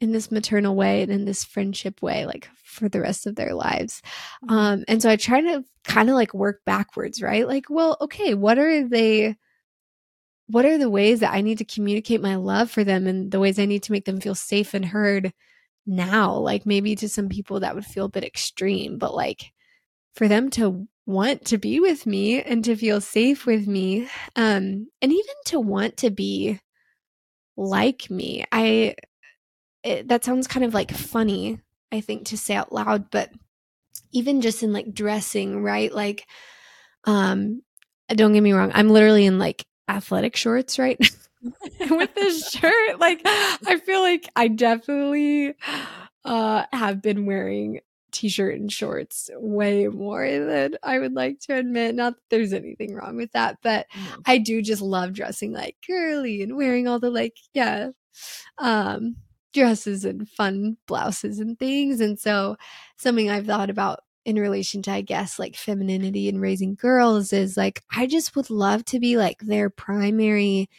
[0.02, 3.54] in this maternal way and in this friendship way, like for the rest of their
[3.54, 4.02] lives.
[4.44, 4.54] Mm-hmm.
[4.54, 7.48] Um, and so I try to kind of like work backwards, right?
[7.48, 9.38] Like, well, okay, what are they?
[10.48, 13.40] What are the ways that I need to communicate my love for them and the
[13.40, 15.34] ways I need to make them feel safe and heard
[15.86, 16.34] now.
[16.36, 19.52] Like maybe to some people that would feel a bit extreme, but like
[20.16, 24.88] for them to want to be with me and to feel safe with me, um,
[25.02, 26.60] and even to want to be
[27.58, 28.46] like me.
[28.52, 28.96] I,
[29.84, 31.60] it, that sounds kind of like funny,
[31.92, 33.32] I think, to say out loud, but
[34.12, 35.94] even just in like dressing, right?
[35.94, 36.28] Like,
[37.06, 37.62] um,
[38.10, 41.00] don't get me wrong, I'm literally in like athletic shorts right
[41.90, 43.00] with this shirt.
[43.00, 45.54] Like, I feel like I definitely
[46.26, 47.82] uh, have been wearing
[48.12, 51.96] t-shirt and shorts way more than I would like to admit.
[51.96, 54.22] Not that there's anything wrong with that, but mm.
[54.26, 57.90] I do just love dressing like girly and wearing all the like, yeah,
[58.60, 59.16] um,
[59.52, 62.02] dresses and fun blouses and things.
[62.02, 62.56] And so
[62.98, 67.58] something I've thought about in relation to, I guess, like femininity and raising girls is
[67.58, 70.70] like, I just would love to be like their primary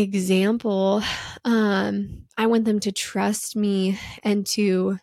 [0.00, 1.02] example,
[1.44, 4.98] um, I want them to trust me and to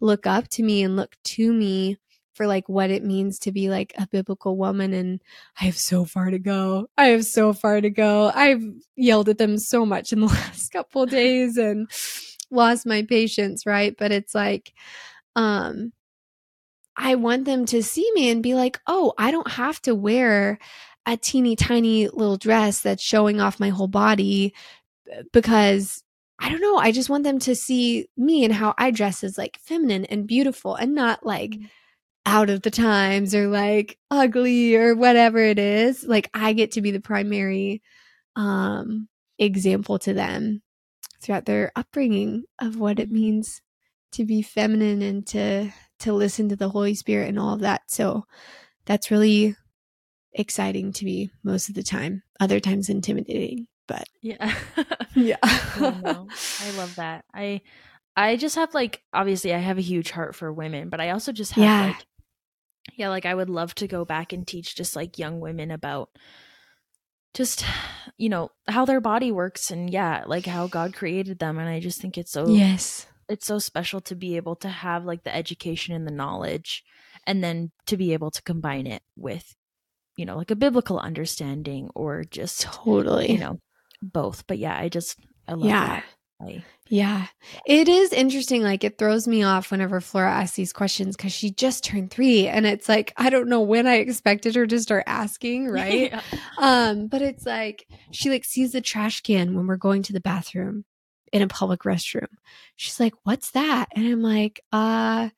[0.00, 1.98] look up to me and look to me
[2.34, 5.22] for like what it means to be like a biblical woman and
[5.60, 6.88] I have so far to go.
[6.96, 8.32] I have so far to go.
[8.34, 8.64] I've
[8.96, 11.90] yelled at them so much in the last couple days and
[12.50, 13.94] lost my patience, right?
[13.96, 14.72] But it's like
[15.36, 15.92] um
[16.96, 20.58] I want them to see me and be like, "Oh, I don't have to wear
[21.06, 24.54] a teeny tiny little dress that's showing off my whole body
[25.32, 26.02] because
[26.38, 26.76] I don't know.
[26.76, 30.26] I just want them to see me and how I dress as like feminine and
[30.26, 31.68] beautiful and not like mm.
[32.26, 36.04] out of the times or like ugly or whatever it is.
[36.04, 37.82] Like I get to be the primary
[38.34, 40.62] um example to them
[41.20, 43.60] throughout their upbringing of what it means
[44.12, 45.72] to be feminine and to
[46.02, 47.82] to listen to the Holy Spirit and all of that.
[47.88, 48.24] So
[48.84, 49.56] that's really
[50.32, 52.22] exciting to me most of the time.
[52.40, 54.54] Other times intimidating, but yeah.
[55.14, 55.36] yeah.
[55.42, 56.26] I,
[56.60, 57.24] I love that.
[57.34, 57.60] I
[58.16, 61.32] I just have like obviously I have a huge heart for women, but I also
[61.32, 61.86] just have yeah.
[61.86, 62.06] like
[62.94, 66.10] yeah, like I would love to go back and teach just like young women about
[67.34, 67.64] just
[68.18, 71.80] you know how their body works and yeah like how god created them and i
[71.80, 75.34] just think it's so yes it's so special to be able to have like the
[75.34, 76.84] education and the knowledge
[77.26, 79.54] and then to be able to combine it with
[80.16, 83.58] you know, like a biblical understanding or just totally, you know,
[84.00, 84.46] both.
[84.46, 85.18] But yeah, I just,
[85.48, 85.86] I love yeah.
[85.86, 86.04] that.
[86.40, 87.26] I, yeah.
[87.66, 88.62] It is interesting.
[88.62, 92.48] Like it throws me off whenever Flora asks these questions because she just turned three.
[92.48, 96.10] And it's like, I don't know when I expected her to start asking, right?
[96.10, 96.20] yeah.
[96.58, 100.20] Um, but it's like she like sees the trash can when we're going to the
[100.20, 100.84] bathroom
[101.32, 102.28] in a public restroom.
[102.76, 103.88] She's like, What's that?
[103.94, 105.30] And I'm like, uh,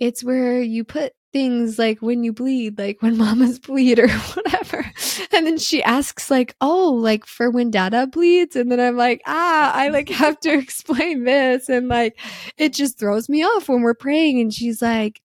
[0.00, 4.84] it's where you put things like when you bleed, like when mamas bleed or whatever.
[5.32, 9.22] And then she asks like, "Oh, like for when dada bleeds?" And then I'm like,
[9.26, 12.18] "Ah, I like have to explain this." And like
[12.56, 15.20] it just throws me off when we're praying and she's like,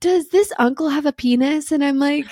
[0.00, 2.26] "Does this uncle have a penis?" And I'm like,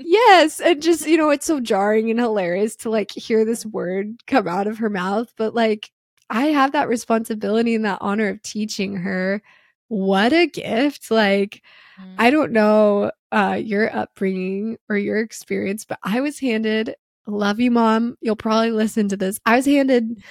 [0.00, 4.16] yes and just you know it's so jarring and hilarious to like hear this word
[4.26, 5.90] come out of her mouth but like
[6.30, 9.42] i have that responsibility and that honor of teaching her
[9.90, 11.10] what a gift.
[11.10, 11.62] Like,
[12.00, 12.14] mm.
[12.16, 16.94] I don't know uh, your upbringing or your experience, but I was handed,
[17.26, 18.16] love you, mom.
[18.20, 19.40] You'll probably listen to this.
[19.44, 20.22] I was handed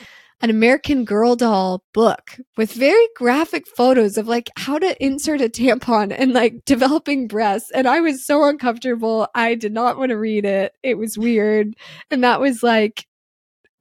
[0.42, 5.50] an American Girl doll book with very graphic photos of like how to insert a
[5.50, 7.72] tampon and like developing breasts.
[7.72, 9.28] And I was so uncomfortable.
[9.36, 10.74] I did not want to read it.
[10.82, 11.76] It was weird.
[12.10, 13.06] And that was like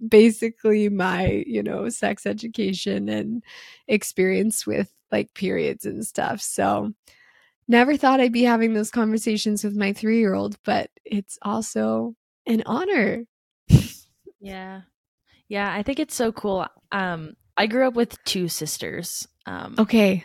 [0.06, 3.42] basically my, you know, sex education and
[3.86, 6.40] experience with like periods and stuff.
[6.40, 6.92] So
[7.68, 12.14] never thought I'd be having those conversations with my three year old, but it's also
[12.46, 13.24] an honor.
[14.40, 14.82] yeah.
[15.48, 15.72] Yeah.
[15.72, 16.66] I think it's so cool.
[16.92, 19.26] Um, I grew up with two sisters.
[19.46, 20.24] Um, okay.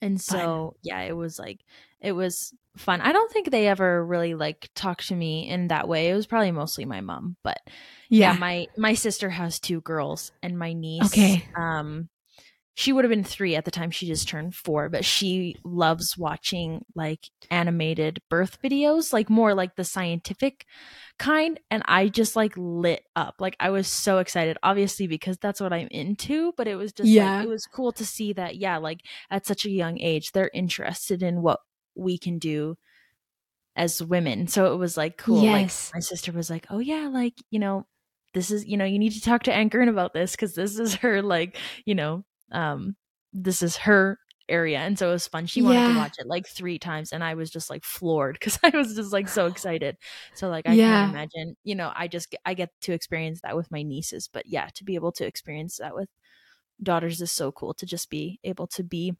[0.00, 0.72] And so, fun.
[0.82, 1.60] yeah, it was like,
[2.00, 3.00] it was fun.
[3.00, 6.08] I don't think they ever really like talked to me in that way.
[6.08, 7.58] It was probably mostly my mom, but
[8.08, 11.44] yeah, yeah my my sister has two girls and my niece okay.
[11.56, 12.08] um
[12.78, 16.16] she would have been three at the time she just turned four but she loves
[16.16, 20.64] watching like animated birth videos like more like the scientific
[21.18, 23.34] kind and i just like lit up.
[23.40, 27.08] Like i was so excited obviously because that's what i'm into but it was just
[27.08, 27.38] yeah.
[27.38, 30.50] like, it was cool to see that yeah like at such a young age they're
[30.54, 31.58] interested in what
[31.96, 32.76] we can do
[33.74, 34.48] as women.
[34.48, 35.90] So it was like cool yes.
[35.90, 37.86] like my sister was like oh yeah like you know
[38.34, 40.94] this is you know you need to talk to Anchorin about this because this is
[40.96, 42.96] her like you know um
[43.32, 44.18] this is her
[44.48, 45.92] area and so it was fun she wanted yeah.
[45.92, 48.94] to watch it like three times and i was just like floored because i was
[48.94, 49.96] just like so excited
[50.34, 51.02] so like i yeah.
[51.02, 54.46] can't imagine you know i just i get to experience that with my nieces but
[54.46, 56.08] yeah to be able to experience that with
[56.82, 59.14] daughters is so cool to just be able to be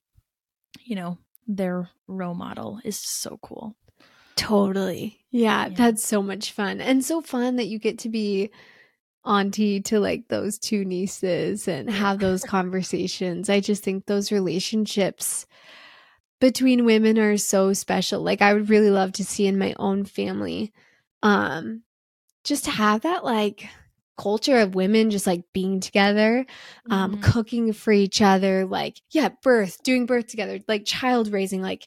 [0.80, 3.76] you know their role model is so cool
[4.36, 5.74] totally yeah, yeah.
[5.74, 8.50] that's so much fun and so fun that you get to be
[9.24, 13.50] auntie to like those two nieces and have those conversations.
[13.50, 15.46] I just think those relationships
[16.40, 18.22] between women are so special.
[18.22, 20.72] Like I would really love to see in my own family
[21.22, 21.82] um
[22.44, 23.68] just to have that like
[24.16, 26.46] culture of women just like being together,
[26.90, 27.22] um mm-hmm.
[27.22, 31.86] cooking for each other, like yeah, birth, doing birth together, like child raising, like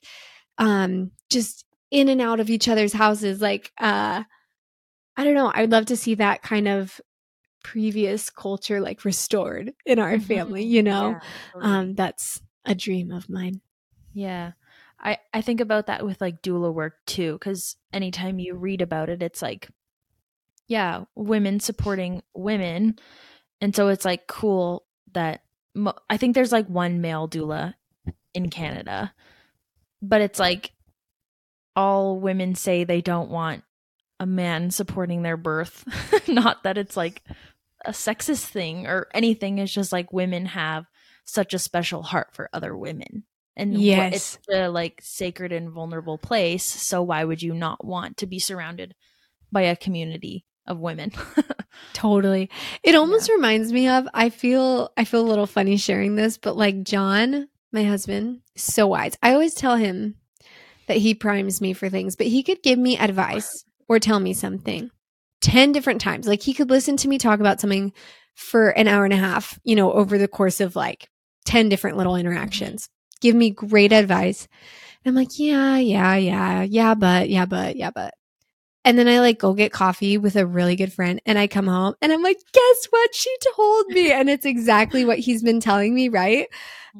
[0.57, 4.23] um just in and out of each other's houses like uh
[5.17, 5.51] I don't know.
[5.53, 6.99] I would love to see that kind of
[7.63, 10.23] previous culture like restored in our mm-hmm.
[10.23, 11.19] family you know?
[11.55, 13.61] Yeah, um that's a dream of mine.
[14.13, 14.51] Yeah.
[14.99, 19.09] I i think about that with like doula work too because anytime you read about
[19.09, 19.69] it it's like
[20.67, 22.97] yeah women supporting women.
[23.59, 25.43] And so it's like cool that
[25.75, 27.75] mo- i think there's like one male doula
[28.33, 29.13] in canada
[30.01, 30.71] but it's like
[31.75, 33.63] all women say they don't want
[34.19, 35.83] a man supporting their birth.
[36.27, 37.23] Not that it's like
[37.85, 39.57] a sexist thing or anything.
[39.57, 40.85] It's just like women have
[41.25, 43.23] such a special heart for other women.
[43.55, 44.13] And yes.
[44.15, 46.63] it's a like sacred and vulnerable place.
[46.63, 48.95] So why would you not want to be surrounded
[49.51, 51.11] by a community of women?
[51.93, 52.49] totally.
[52.83, 53.35] It almost yeah.
[53.35, 57.49] reminds me of I feel I feel a little funny sharing this, but like John,
[57.71, 59.17] my husband, so wise.
[59.21, 60.15] I always tell him
[60.87, 64.33] that he primes me for things, but he could give me advice or tell me
[64.33, 64.91] something
[65.41, 66.27] 10 different times.
[66.27, 67.93] Like he could listen to me talk about something
[68.35, 71.09] for an hour and a half, you know, over the course of like
[71.45, 72.89] 10 different little interactions.
[73.19, 74.47] Give me great advice.
[75.03, 78.13] And I'm like, yeah, yeah, yeah, yeah, but, yeah, but, yeah, but.
[78.83, 81.67] And then I like go get coffee with a really good friend and I come
[81.67, 83.13] home and I'm like, guess what?
[83.13, 84.11] She told me.
[84.11, 86.47] And it's exactly what he's been telling me, right?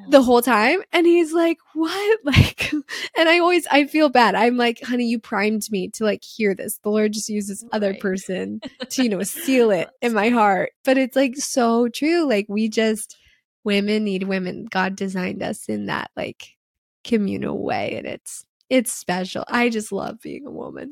[0.10, 0.26] The mm.
[0.26, 0.84] whole time.
[0.94, 2.20] And he's like, what?
[2.24, 2.72] Like,
[3.18, 4.36] and I always, I feel bad.
[4.36, 6.78] I'm like, honey, you primed me to like hear this.
[6.78, 7.74] The Lord just used this right.
[7.74, 10.72] other person to, you know, seal it in my heart.
[10.86, 12.28] But it's like so true.
[12.30, 13.18] Like, we just,
[13.64, 14.66] women need women.
[14.70, 16.56] God designed us in that like
[17.04, 17.96] communal way.
[17.98, 19.44] And it's, it's special.
[19.50, 20.92] I just love being a woman.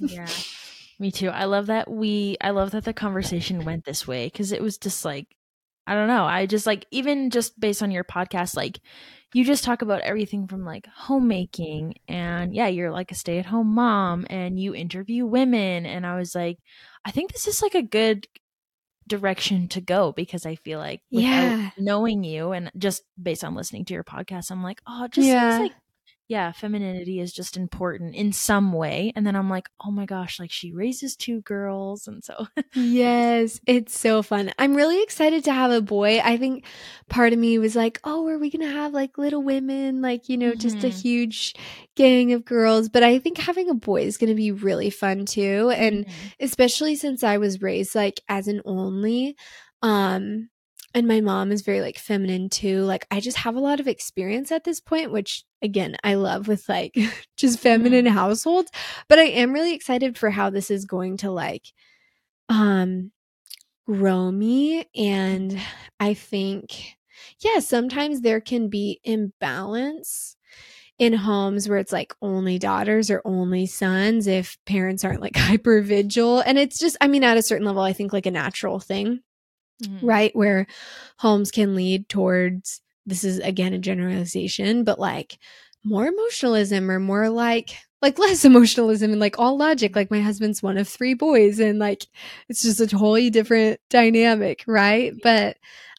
[0.00, 0.28] yeah.
[1.00, 1.30] Me too.
[1.30, 4.76] I love that we I love that the conversation went this way cuz it was
[4.76, 5.34] just like
[5.86, 6.24] I don't know.
[6.24, 8.78] I just like even just based on your podcast like
[9.32, 14.26] you just talk about everything from like homemaking and yeah, you're like a stay-at-home mom
[14.28, 16.58] and you interview women and I was like
[17.06, 18.28] I think this is like a good
[19.06, 21.70] direction to go because I feel like yeah.
[21.78, 25.26] knowing you and just based on listening to your podcast, I'm like, oh, it just
[25.26, 25.58] yeah.
[25.58, 25.78] seems like
[26.34, 29.12] yeah, femininity is just important in some way.
[29.14, 32.08] And then I'm like, oh my gosh, like she raises two girls.
[32.08, 34.50] And so, yes, it's so fun.
[34.58, 36.18] I'm really excited to have a boy.
[36.18, 36.64] I think
[37.08, 40.28] part of me was like, oh, are we going to have like little women, like,
[40.28, 40.58] you know, mm-hmm.
[40.58, 40.98] just a mm-hmm.
[40.98, 41.54] huge
[41.94, 42.88] gang of girls?
[42.88, 45.70] But I think having a boy is going to be really fun too.
[45.70, 46.28] And mm-hmm.
[46.40, 49.36] especially since I was raised like as an only,
[49.82, 50.48] um,
[50.94, 52.82] and my mom is very like feminine too.
[52.82, 56.46] Like I just have a lot of experience at this point, which again, I love
[56.46, 56.96] with like
[57.36, 58.14] just feminine mm-hmm.
[58.14, 58.70] households,
[59.08, 61.72] but I am really excited for how this is going to like
[62.48, 63.10] um
[63.86, 65.58] grow me and
[65.98, 66.96] I think
[67.40, 70.36] yeah, sometimes there can be imbalance
[70.98, 75.80] in homes where it's like only daughters or only sons if parents aren't like hyper
[75.80, 78.78] vigil and it's just I mean at a certain level I think like a natural
[78.78, 79.20] thing
[79.82, 80.06] mm-hmm.
[80.06, 80.34] right?
[80.34, 80.66] Where
[81.18, 85.38] homes can lead towards this is again a generalization, but like
[85.84, 89.96] more emotionalism or more like like less emotionalism and like all logic.
[89.96, 92.06] Like my husband's one of three boys and like
[92.48, 95.12] it's just a totally different dynamic, right?
[95.22, 95.56] But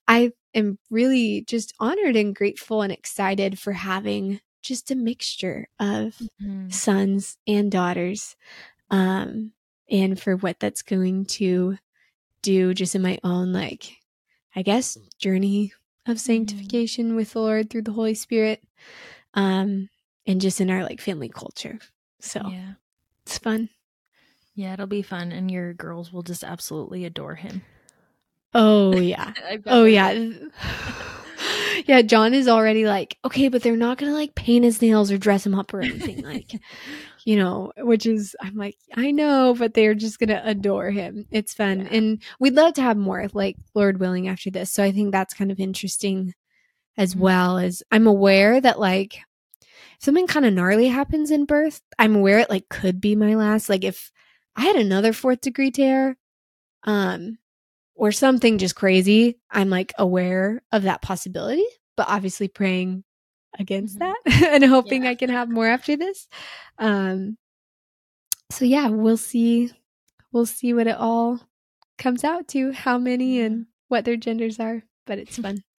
[0.08, 6.16] I am really just honored and grateful and excited for having just a mixture of
[6.42, 6.70] mm-hmm.
[6.70, 8.36] sons and daughters.
[8.90, 9.52] Um
[9.90, 11.78] and for what that's going to
[12.46, 13.98] do just in my own like
[14.56, 15.74] I guess journey
[16.06, 16.18] of mm-hmm.
[16.18, 17.16] sanctification mm-hmm.
[17.16, 18.64] with the Lord through the Holy Spirit.
[19.34, 19.90] Um
[20.28, 21.80] and just in our like family culture.
[22.20, 22.74] So yeah.
[23.26, 23.70] it's fun.
[24.54, 27.64] Yeah, it'll be fun and your girls will just absolutely adore him.
[28.54, 29.34] Oh yeah.
[29.66, 30.12] oh yeah.
[31.86, 35.18] yeah, John is already like, okay, but they're not gonna like paint his nails or
[35.18, 36.24] dress him up or anything.
[36.24, 36.52] like,
[37.26, 41.26] you know, which is I'm like, I know, but they're just gonna adore him.
[41.32, 41.82] It's fun.
[41.82, 41.88] Yeah.
[41.92, 44.72] And we'd love to have more, like Lord willing, after this.
[44.72, 46.34] So I think that's kind of interesting
[46.98, 47.24] as mm-hmm.
[47.24, 49.20] well as I'm aware that like
[50.00, 53.70] something kind of gnarly happens in birth, I'm aware it like could be my last.
[53.70, 54.12] Like if
[54.56, 56.18] I had another fourth degree tear,
[56.84, 57.40] um,
[57.96, 61.66] or something just crazy, I'm like aware of that possibility,
[61.98, 63.05] but obviously praying
[63.60, 64.12] against mm-hmm.
[64.26, 65.12] that and hoping yeah.
[65.12, 66.28] I can have more after this.
[66.78, 67.38] Um,
[68.52, 69.72] so yeah, we'll see.
[70.32, 71.40] We'll see what it all
[71.98, 75.64] comes out to, how many and what their genders are, but it's fun.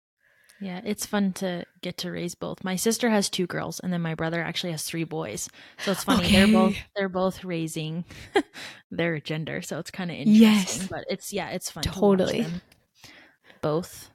[0.59, 2.65] Yeah, it's fun to get to raise both.
[2.65, 5.51] My sister has two girls, and then my brother actually has three boys.
[5.85, 6.25] So it's funny.
[6.25, 6.33] Okay.
[6.33, 8.07] They're both they're both raising
[8.91, 10.43] their gender, so it's kind of interesting.
[10.43, 11.83] Yes, but it's yeah, it's fun.
[11.83, 12.45] Totally.
[12.45, 12.51] To
[13.61, 14.11] both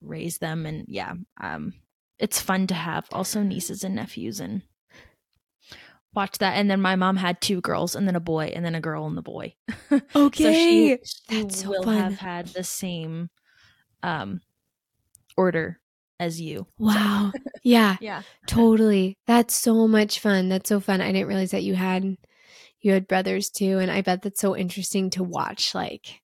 [0.00, 1.74] raise them, and yeah, um,
[2.22, 4.62] it's fun to have also nieces and nephews and
[6.14, 6.52] watch that.
[6.52, 9.06] And then my mom had two girls, and then a boy, and then a girl
[9.06, 9.56] and the boy.
[10.14, 10.98] Okay, so she,
[11.50, 11.98] she will fun.
[11.98, 13.28] have had the same
[14.04, 14.40] um
[15.36, 15.80] order
[16.20, 16.68] as you.
[16.78, 17.32] Wow.
[17.34, 17.42] So.
[17.64, 17.96] yeah.
[18.00, 18.22] Yeah.
[18.46, 19.18] Totally.
[19.26, 20.48] That's so much fun.
[20.48, 21.00] That's so fun.
[21.00, 22.16] I didn't realize that you had
[22.80, 26.21] you had brothers too and I bet that's so interesting to watch like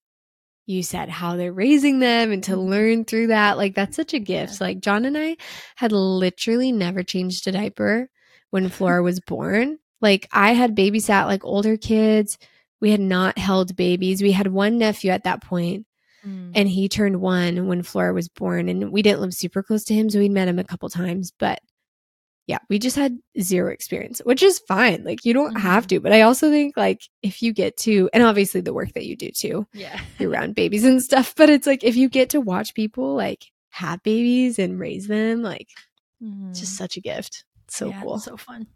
[0.68, 2.70] you said how they're raising them and to mm-hmm.
[2.70, 3.56] learn through that.
[3.56, 4.60] Like that's such a gift.
[4.60, 4.66] Yeah.
[4.66, 5.36] Like John and I
[5.76, 8.10] had literally never changed a diaper
[8.50, 9.78] when Flora was born.
[10.00, 12.38] Like I had babysat like older kids.
[12.80, 14.22] We had not held babies.
[14.22, 15.86] We had one nephew at that point
[16.26, 16.52] Mm.
[16.54, 18.68] And he turned one when Flora was born.
[18.68, 20.10] And we didn't live super close to him.
[20.10, 21.32] So we'd met him a couple times.
[21.38, 21.60] But
[22.48, 25.04] yeah, we just had zero experience, which is fine.
[25.04, 25.66] Like you don't mm-hmm.
[25.66, 26.00] have to.
[26.00, 29.16] But I also think like if you get to, and obviously the work that you
[29.16, 29.66] do too.
[29.74, 30.00] Yeah.
[30.18, 31.34] you're around babies and stuff.
[31.36, 35.42] But it's like if you get to watch people like have babies and raise them,
[35.42, 35.68] like
[36.22, 36.48] mm-hmm.
[36.48, 37.44] it's just such a gift.
[37.66, 38.14] It's so yeah, cool.
[38.14, 38.66] It's so fun.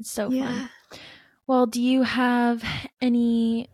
[0.00, 0.46] It's so yeah.
[0.46, 0.98] fun.
[1.46, 2.64] Well, do you have
[3.02, 3.68] any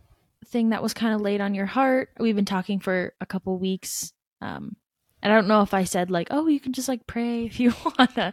[0.47, 2.09] thing that was kind of laid on your heart?
[2.18, 4.12] We've been talking for a couple weeks.
[4.41, 4.75] Um,
[5.23, 7.61] and I don't know if I said like, oh, you can just like pray if
[7.61, 8.33] you want to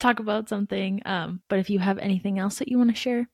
[0.00, 1.00] talk about something.
[1.04, 3.28] Um, but if you have anything else that you want to share.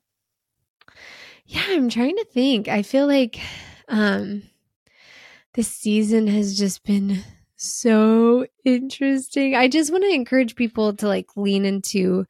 [1.45, 2.67] Yeah, I'm trying to think.
[2.67, 3.39] I feel like
[3.87, 4.43] um
[5.53, 7.23] this season has just been
[7.55, 9.55] so interesting.
[9.55, 12.25] I just want to encourage people to like lean into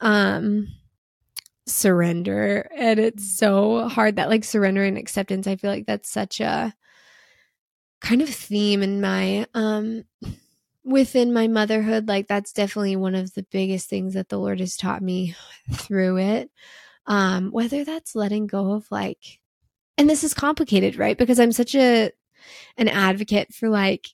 [0.00, 0.68] um
[1.66, 6.40] surrender and it's so hard that like surrender and acceptance i feel like that's such
[6.40, 6.74] a
[8.00, 10.02] kind of theme in my um
[10.84, 14.76] within my motherhood like that's definitely one of the biggest things that the lord has
[14.76, 15.34] taught me
[15.72, 16.50] through it.
[17.06, 19.40] Um whether that's letting go of like
[19.98, 21.16] and this is complicated right?
[21.16, 22.10] Because i'm such a
[22.76, 24.08] an advocate for like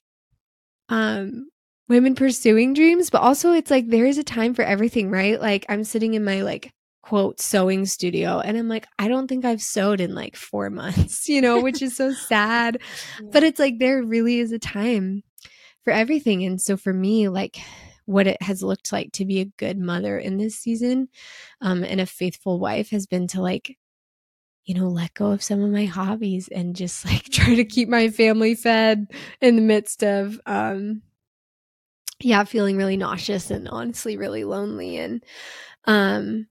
[0.89, 1.49] um
[1.87, 5.41] women pursuing dreams but also it's like there is a time for everything right?
[5.41, 9.43] Like i'm sitting in my like quote sewing studio and i'm like i don't think
[9.45, 12.79] i've sewed in like four months you know which is so sad.
[13.31, 15.23] But it's like there really is a time
[15.83, 17.59] for everything and so for me like
[18.05, 21.07] what it has looked like to be a good mother in this season
[21.61, 23.77] um, and a faithful wife has been to like
[24.65, 27.89] you know let go of some of my hobbies and just like try to keep
[27.89, 29.07] my family fed
[29.41, 31.01] in the midst of um
[32.21, 35.23] yeah feeling really nauseous and honestly really lonely and
[35.85, 36.47] um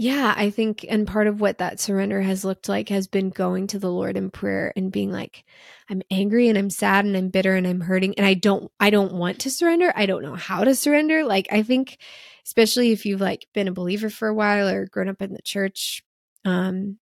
[0.00, 3.66] yeah, I think, and part of what that surrender has looked like has been going
[3.66, 5.44] to the Lord in prayer and being like,
[5.90, 8.90] I'm angry and I'm sad and I'm bitter and I'm hurting and I don't, I
[8.90, 9.92] don't want to surrender.
[9.96, 11.24] I don't know how to surrender.
[11.24, 11.98] Like, I think,
[12.46, 15.42] especially if you've like been a believer for a while or grown up in the
[15.42, 16.04] church,
[16.44, 16.98] um,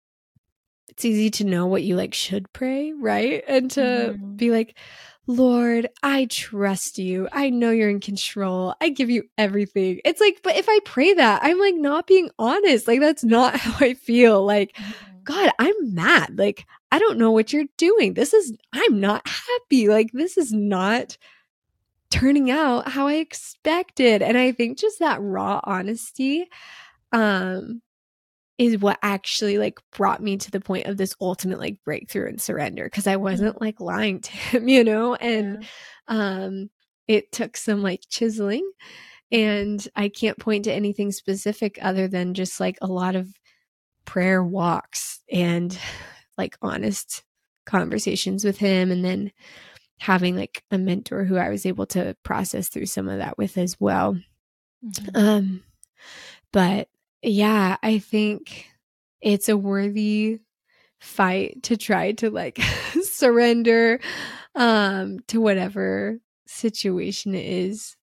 [0.91, 3.43] it's easy to know what you like should pray, right?
[3.49, 4.37] And to mm-hmm.
[4.37, 4.77] be like,
[5.27, 7.29] Lord, I trust you.
[7.33, 8.75] I know you're in control.
[8.81, 10.01] I give you everything.
[10.05, 12.89] It's like, but if I pray that, I'm like not being honest.
[12.89, 14.45] Like, that's not how I feel.
[14.45, 15.23] Like, mm-hmm.
[15.25, 16.39] God, I'm mad.
[16.39, 18.15] Like, I don't know what you're doing.
[18.15, 19.89] This is, I'm not happy.
[19.89, 21.17] Like, this is not
[22.11, 24.23] turning out how I expected.
[24.23, 26.47] And I think just that raw honesty
[27.13, 27.83] um
[28.63, 32.41] is what actually like brought me to the point of this ultimate like breakthrough and
[32.41, 35.63] surrender because I wasn't like lying to him, you know, and
[36.09, 36.37] yeah.
[36.45, 36.71] um
[37.09, 38.71] it took some like chiseling
[39.31, 43.29] and I can't point to anything specific other than just like a lot of
[44.05, 45.77] prayer walks and
[46.39, 47.25] like honest
[47.67, 49.33] conversations with him and then
[49.99, 53.59] having like a mentor who I was able to process through some of that with
[53.59, 54.17] as well.
[54.85, 55.17] Mm-hmm.
[55.17, 55.63] Um
[56.53, 56.89] but
[57.23, 58.67] yeah, I think
[59.21, 60.41] it's a worthy
[61.01, 62.61] fight to try to like
[63.03, 63.99] surrender
[64.55, 67.97] um to whatever situation it is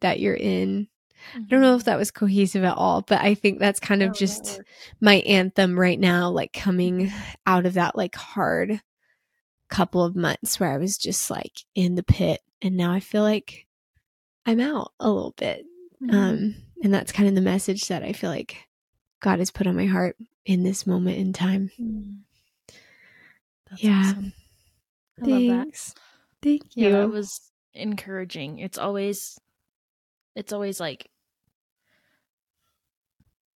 [0.00, 0.88] that you're in.
[1.32, 1.38] Mm-hmm.
[1.38, 1.90] I don't know if mm-hmm.
[1.90, 4.60] that was cohesive at all, but I think that's kind of oh, just
[5.00, 7.30] my anthem right now, like coming mm-hmm.
[7.46, 8.80] out of that like hard
[9.70, 13.22] couple of months where I was just like in the pit and now I feel
[13.22, 13.66] like
[14.46, 15.64] I'm out a little bit.
[16.02, 16.14] Mm-hmm.
[16.14, 16.54] Um
[16.84, 18.68] and that's kind of the message that I feel like
[19.20, 21.70] God has put on my heart in this moment in time.
[21.80, 22.18] Mm.
[23.78, 24.02] yeah.
[24.10, 24.32] Awesome.
[25.20, 25.48] I Thanks.
[25.48, 26.00] love that.
[26.42, 26.88] Thank you.
[26.88, 28.58] Yeah, that was encouraging.
[28.58, 29.38] It's always
[30.36, 31.08] it's always like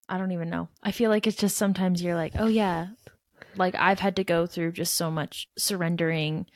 [0.08, 0.68] I don't even know.
[0.82, 2.88] I feel like it's just sometimes you're like, "Oh yeah,
[3.56, 6.46] like I've had to go through just so much surrendering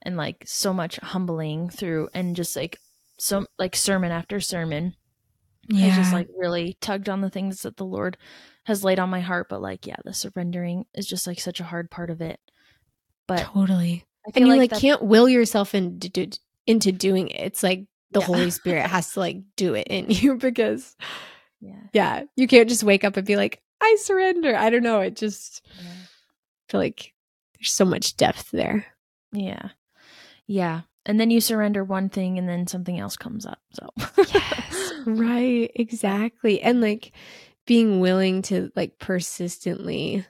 [0.00, 2.78] and like so much humbling through and just like
[3.18, 4.94] so like sermon after sermon
[5.68, 5.86] yeah.
[5.86, 8.16] I just like really tugged on the things that the Lord
[8.64, 9.48] has laid on my heart.
[9.48, 12.40] But like, yeah, the surrendering is just like such a hard part of it.
[13.26, 14.04] But totally.
[14.34, 16.30] And you like, like can't will yourself into,
[16.66, 17.40] into doing it.
[17.40, 18.26] It's like the yeah.
[18.26, 20.96] Holy Spirit has to like do it in you because
[21.60, 21.82] yeah.
[21.92, 24.56] yeah, you can't just wake up and be like, I surrender.
[24.56, 25.00] I don't know.
[25.00, 25.90] It just yeah.
[26.68, 27.12] feel like
[27.58, 28.86] there's so much depth there.
[29.32, 29.70] Yeah.
[30.46, 34.92] Yeah and then you surrender one thing and then something else comes up so yes
[35.06, 37.12] right exactly and like
[37.66, 40.24] being willing to like persistently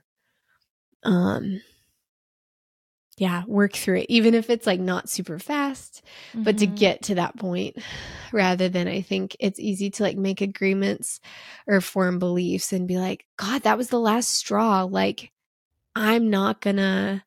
[1.02, 1.60] um
[3.16, 6.42] yeah work through it even if it's like not super fast mm-hmm.
[6.42, 6.74] but to mm-hmm.
[6.74, 7.76] get to that point
[8.32, 11.20] rather than i think it's easy to like make agreements
[11.66, 15.30] or form beliefs and be like god that was the last straw like
[15.94, 17.24] i'm not gonna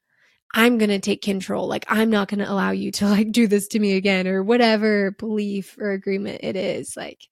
[0.53, 1.67] I'm going to take control.
[1.67, 4.43] Like, I'm not going to allow you to like do this to me again or
[4.43, 6.95] whatever belief or agreement it is.
[6.95, 7.27] Like,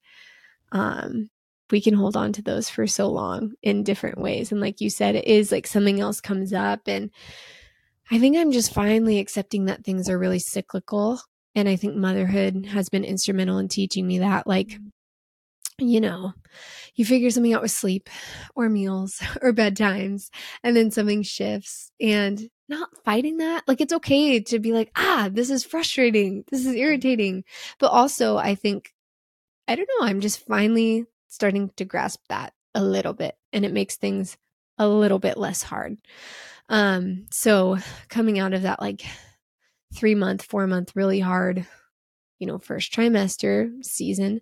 [0.72, 1.30] um,
[1.70, 4.52] we can hold on to those for so long in different ways.
[4.52, 6.80] And like you said, it is like something else comes up.
[6.86, 7.10] And
[8.10, 11.20] I think I'm just finally accepting that things are really cyclical.
[11.56, 14.46] And I think motherhood has been instrumental in teaching me that.
[14.46, 14.90] Like, mm
[15.78, 16.32] you know,
[16.94, 18.08] you figure something out with sleep
[18.54, 20.30] or meals or bedtimes,
[20.62, 23.64] and then something shifts and not fighting that.
[23.66, 26.44] Like, it's okay to be like, ah, this is frustrating.
[26.50, 27.44] This is irritating.
[27.78, 28.92] But also, I think,
[29.68, 33.72] I don't know, I'm just finally starting to grasp that a little bit, and it
[33.72, 34.36] makes things
[34.78, 35.96] a little bit less hard.
[36.68, 39.04] Um, so coming out of that like
[39.94, 41.66] three month, four month, really hard,
[42.38, 44.40] you know, first trimester season,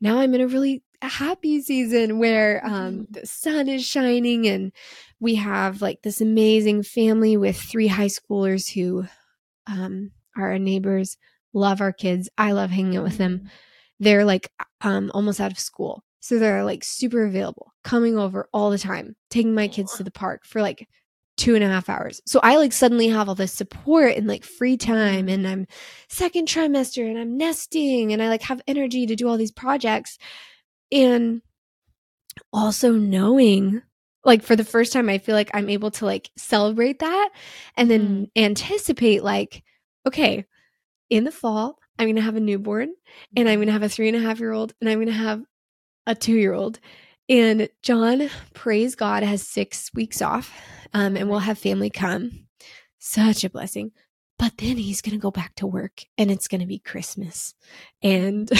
[0.00, 3.02] now I'm in a really happy season where um, mm-hmm.
[3.10, 4.72] the sun is shining and
[5.20, 9.04] we have like this amazing family with three high schoolers who
[9.66, 11.16] um, are our neighbors,
[11.52, 12.28] love our kids.
[12.38, 13.38] I love hanging out with them.
[13.38, 13.46] Mm-hmm.
[14.00, 14.50] They're like
[14.80, 16.04] um, almost out of school.
[16.20, 20.10] So they're like super available, coming over all the time, taking my kids to the
[20.12, 20.88] park for like
[21.36, 22.20] two and a half hours.
[22.26, 25.66] So I like suddenly have all this support and like free time and I'm
[26.08, 30.18] second trimester and I'm nesting and I like have energy to do all these projects.
[30.92, 31.42] And
[32.52, 33.82] also knowing
[34.24, 37.30] like for the first time I feel like I'm able to like celebrate that
[37.76, 38.30] and then mm.
[38.36, 39.64] anticipate like,
[40.06, 40.46] okay,
[41.10, 42.92] in the fall, I'm gonna have a newborn
[43.36, 45.42] and I'm gonna have a three and a half year old and I'm gonna have
[46.06, 46.78] a two year old.
[47.28, 50.52] And John, praise God, has six weeks off
[50.92, 52.46] um, and we'll have family come.
[52.98, 53.92] Such a blessing.
[54.38, 57.54] But then he's going to go back to work and it's going to be Christmas.
[58.02, 58.50] And,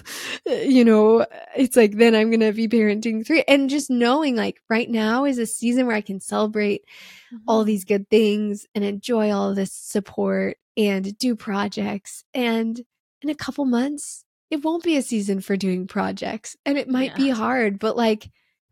[0.46, 1.26] you know,
[1.56, 3.42] it's like then I'm going to be parenting three.
[3.48, 6.84] And just knowing like right now is a season where I can celebrate
[7.32, 7.38] mm-hmm.
[7.48, 12.24] all these good things and enjoy all this support and do projects.
[12.32, 12.80] And
[13.20, 17.12] in a couple months, it won't be a season for doing projects and it might
[17.12, 17.16] yeah.
[17.16, 18.30] be hard, but like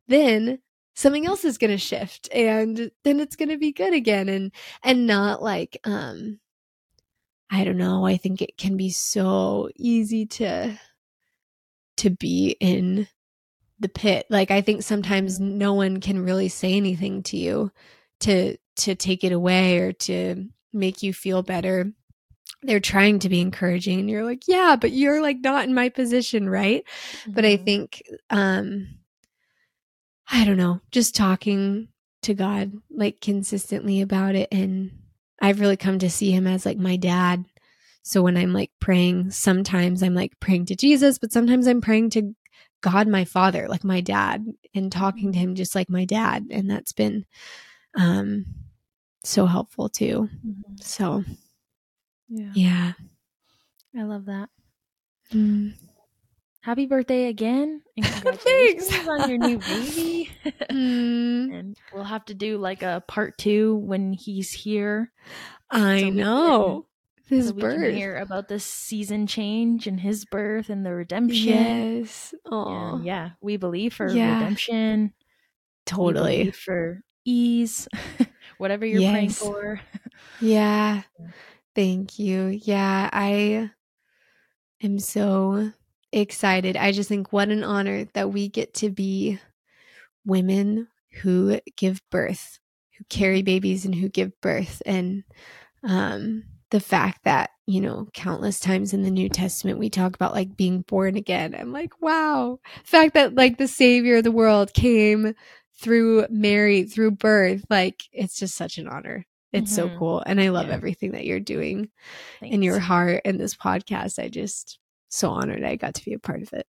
[0.09, 0.59] then
[0.95, 4.53] something else is going to shift and then it's going to be good again and
[4.82, 6.39] and not like um
[7.51, 10.79] i don't know i think it can be so easy to
[11.97, 13.07] to be in
[13.79, 17.71] the pit like i think sometimes no one can really say anything to you
[18.21, 21.93] to to take it away or to make you feel better
[22.63, 25.89] they're trying to be encouraging and you're like yeah but you're like not in my
[25.89, 26.85] position right
[27.23, 27.33] mm-hmm.
[27.33, 27.65] but i mm-hmm.
[27.65, 28.89] think um
[30.31, 31.89] i don't know just talking
[32.23, 34.91] to god like consistently about it and
[35.41, 37.45] i've really come to see him as like my dad
[38.03, 42.11] so when i'm like praying sometimes i'm like praying to jesus but sometimes i'm praying
[42.11, 42.35] to
[42.81, 44.45] god my father like my dad
[44.75, 47.25] and talking to him just like my dad and that's been
[47.97, 48.45] um
[49.23, 50.75] so helpful too mm-hmm.
[50.81, 51.23] so
[52.31, 52.53] yeah.
[52.55, 52.93] Yeah.
[53.99, 54.49] I love that.
[55.35, 55.75] Mm.
[56.62, 57.82] Happy birthday again.
[57.97, 59.09] And congratulations Thanks.
[59.09, 60.31] on your new baby.
[60.45, 61.59] mm.
[61.59, 65.11] And we'll have to do like a part two when he's here.
[65.70, 66.87] I so know.
[67.28, 67.95] Can, his so birth.
[67.95, 71.49] hear about the season change and his birth and the redemption.
[71.49, 72.35] Yes.
[72.45, 73.01] Oh.
[73.03, 73.31] Yeah.
[73.41, 74.35] We believe for yeah.
[74.35, 75.15] redemption.
[75.87, 76.51] Totally.
[76.51, 77.89] for ease.
[78.59, 79.12] Whatever you're yes.
[79.12, 79.81] praying for.
[80.41, 81.03] yeah.
[81.74, 82.49] Thank you.
[82.49, 83.70] Yeah, I
[84.82, 85.73] am so
[86.12, 86.77] excited.
[86.77, 89.39] I just think what an honor that we get to be
[90.24, 90.89] women
[91.23, 92.59] who give birth,
[92.99, 94.82] who carry babies and who give birth.
[94.87, 95.24] And
[95.82, 100.35] um, the fact that, you know, countless times in the New Testament we talk about
[100.35, 101.55] like being born again.
[101.59, 102.61] I'm like, wow.
[102.82, 105.35] The fact that like the savior of the world came
[105.81, 109.27] through Mary, through birth, like it's just such an honor.
[109.53, 109.93] It's mm-hmm.
[109.93, 110.23] so cool.
[110.24, 110.74] And I love yeah.
[110.74, 111.89] everything that you're doing
[112.39, 112.55] Thanks.
[112.55, 114.23] in your heart and this podcast.
[114.23, 114.78] I just
[115.11, 116.66] so honored I got to be a part of it.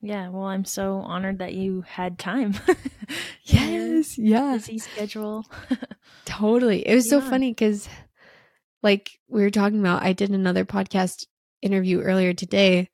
[0.00, 2.54] Yeah, well, I'm so honored that you had time.
[3.44, 4.54] yes, yeah.
[4.54, 5.46] Busy schedule.
[6.24, 6.86] totally.
[6.86, 7.10] It was yeah.
[7.10, 7.88] so funny because,
[8.82, 11.26] like we were talking about, I did another podcast
[11.60, 12.90] interview earlier today,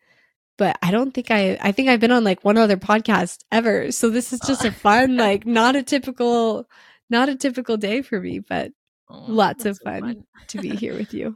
[0.58, 1.58] but I don't think I.
[1.60, 3.90] I think I've been on like one other podcast ever.
[3.90, 6.68] So this is just a fun, like not a typical,
[7.08, 8.40] not a typical day for me.
[8.40, 8.72] But
[9.10, 10.24] Oh, Lots of fun, fun.
[10.48, 11.34] to be here with you.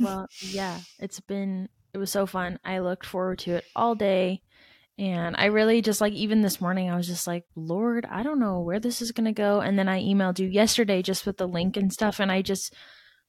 [0.00, 2.58] well, yeah, it's been it was so fun.
[2.64, 4.42] I looked forward to it all day.
[4.98, 8.38] And I really just like even this morning I was just like, "Lord, I don't
[8.38, 11.38] know where this is going to go." And then I emailed you yesterday just with
[11.38, 12.74] the link and stuff and I just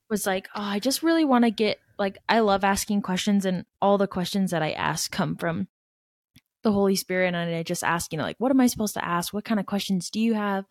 [0.09, 3.65] was like, "Oh, I just really want to get like I love asking questions and
[3.81, 5.69] all the questions that I ask come from
[6.63, 9.05] the Holy Spirit and I just ask, you know, like, what am I supposed to
[9.05, 9.33] ask?
[9.33, 10.65] What kind of questions do you have?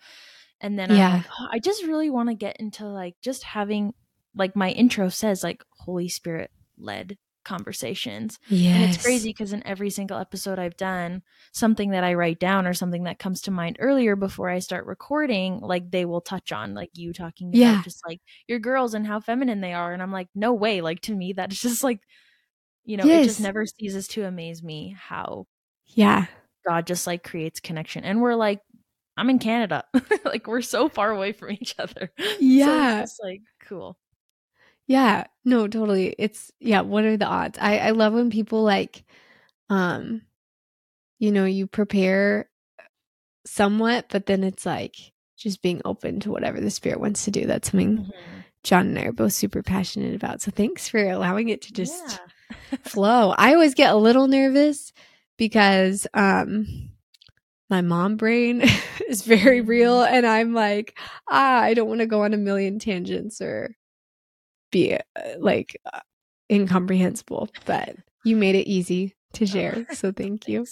[0.61, 1.15] And then yeah.
[1.15, 3.95] Like, oh, I just really want to get into like just having
[4.37, 8.39] like my intro says like Holy Spirit led conversations.
[8.49, 8.75] Yes.
[8.75, 11.23] And it's crazy because in every single episode I've done,
[11.53, 14.87] something that I write down or something that comes to mind earlier before I start
[14.87, 17.83] recording, like they will touch on like you talking about yeah.
[17.83, 19.93] just like your girls and how feminine they are.
[19.93, 20.81] And I'm like, no way.
[20.81, 22.01] Like to me, that's just like,
[22.85, 23.25] you know, yes.
[23.25, 25.47] it just never ceases to amaze me how
[25.87, 26.27] yeah
[26.67, 28.05] God just like creates connection.
[28.05, 28.61] And we're like
[29.17, 29.85] I'm in Canada.
[30.25, 32.11] like we're so far away from each other.
[32.39, 32.91] Yeah.
[33.01, 33.99] So it's like cool.
[34.91, 35.29] Yeah.
[35.45, 36.17] No, totally.
[36.19, 37.57] It's yeah, what are the odds?
[37.61, 39.05] I I love when people like
[39.69, 40.23] um
[41.21, 42.51] you know, you prepare
[43.47, 44.97] somewhat, but then it's like
[45.37, 47.47] just being open to whatever the spirit wants to do.
[47.47, 48.41] That's something mm-hmm.
[48.65, 50.43] John and I are both super passionate about.
[50.43, 52.79] So thanks for allowing it to just yeah.
[52.83, 53.31] flow.
[53.39, 54.93] I always get a little nervous
[55.37, 56.91] because um
[57.69, 58.65] my mom brain
[59.09, 60.99] is very real and i'm like
[61.31, 63.77] ah i don't want to go on a million tangents or
[64.71, 65.01] be uh,
[65.39, 66.01] like uh,
[66.51, 70.67] incomprehensible but you made it easy to oh, share so thank you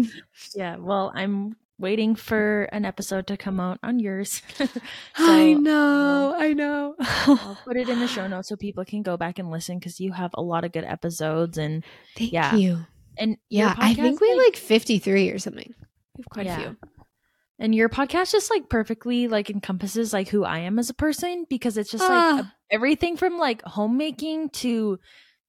[0.54, 4.68] yeah well i'm waiting for an episode to come out on yours so,
[5.18, 9.02] i know um, i know i'll put it in the show notes so people can
[9.02, 11.84] go back and listen because you have a lot of good episodes and
[12.16, 12.54] thank yeah.
[12.54, 12.84] you
[13.16, 15.74] and yeah i think we like, like 53 or something
[16.16, 16.58] we have quite yeah.
[16.58, 16.76] a few.
[17.60, 21.44] And your podcast just like perfectly like encompasses like who I am as a person
[21.48, 22.54] because it's just like ah.
[22.70, 24.98] everything from like homemaking to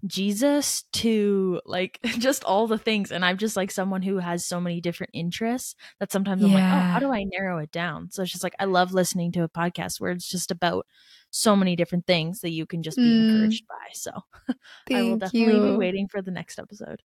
[0.05, 3.13] Jesus to like just all the things.
[3.13, 6.47] And I'm just like someone who has so many different interests that sometimes yeah.
[6.47, 8.11] I'm like, oh, how do I narrow it down?
[8.11, 10.85] So it's just like I love listening to a podcast where it's just about
[11.29, 13.29] so many different things that you can just be mm.
[13.29, 13.87] encouraged by.
[13.93, 14.11] So
[14.91, 15.71] I will definitely you.
[15.71, 17.01] be waiting for the next episode.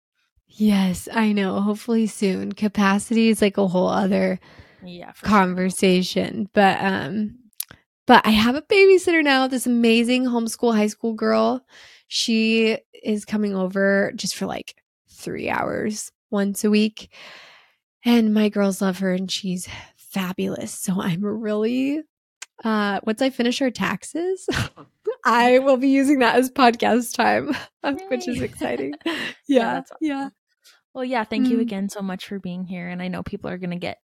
[0.47, 1.59] Yes, I know.
[1.61, 2.51] Hopefully soon.
[2.51, 4.39] Capacity is like a whole other
[4.83, 6.43] yeah, conversation.
[6.43, 6.49] Sure.
[6.53, 7.37] But um
[8.07, 11.65] but I have a babysitter now, this amazing homeschool high school girl.
[12.07, 14.75] She is coming over just for like
[15.09, 17.13] 3 hours once a week.
[18.03, 20.73] And my girls love her and she's fabulous.
[20.73, 22.01] So I'm really
[22.63, 24.47] uh once I finish our taxes,
[25.25, 27.55] I will be using that as podcast time,
[28.09, 28.93] which is exciting.
[29.05, 29.15] Yeah.
[29.47, 29.81] Yeah.
[30.01, 30.29] yeah.
[30.93, 31.51] Well, yeah, thank mm.
[31.51, 32.87] you again so much for being here.
[32.87, 33.99] And I know people are going to get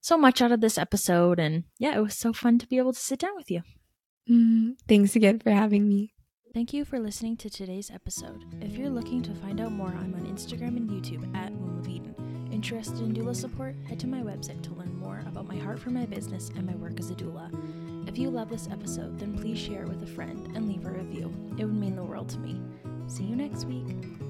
[0.00, 1.38] so much out of this episode.
[1.38, 3.62] And yeah, it was so fun to be able to sit down with you.
[4.28, 6.12] Mm, thanks again for having me.
[6.52, 8.44] Thank you for listening to today's episode.
[8.60, 11.88] If you're looking to find out more, I'm on Instagram and YouTube at Womb of
[11.88, 12.48] Eden.
[12.50, 13.76] Interested in doula support?
[13.88, 16.74] Head to my website to learn more about my heart for my business and my
[16.74, 17.50] work as a doula.
[18.08, 20.90] If you love this episode, then please share it with a friend and leave a
[20.90, 21.32] review.
[21.56, 22.60] It would mean the world to me.
[23.06, 24.29] See you next week.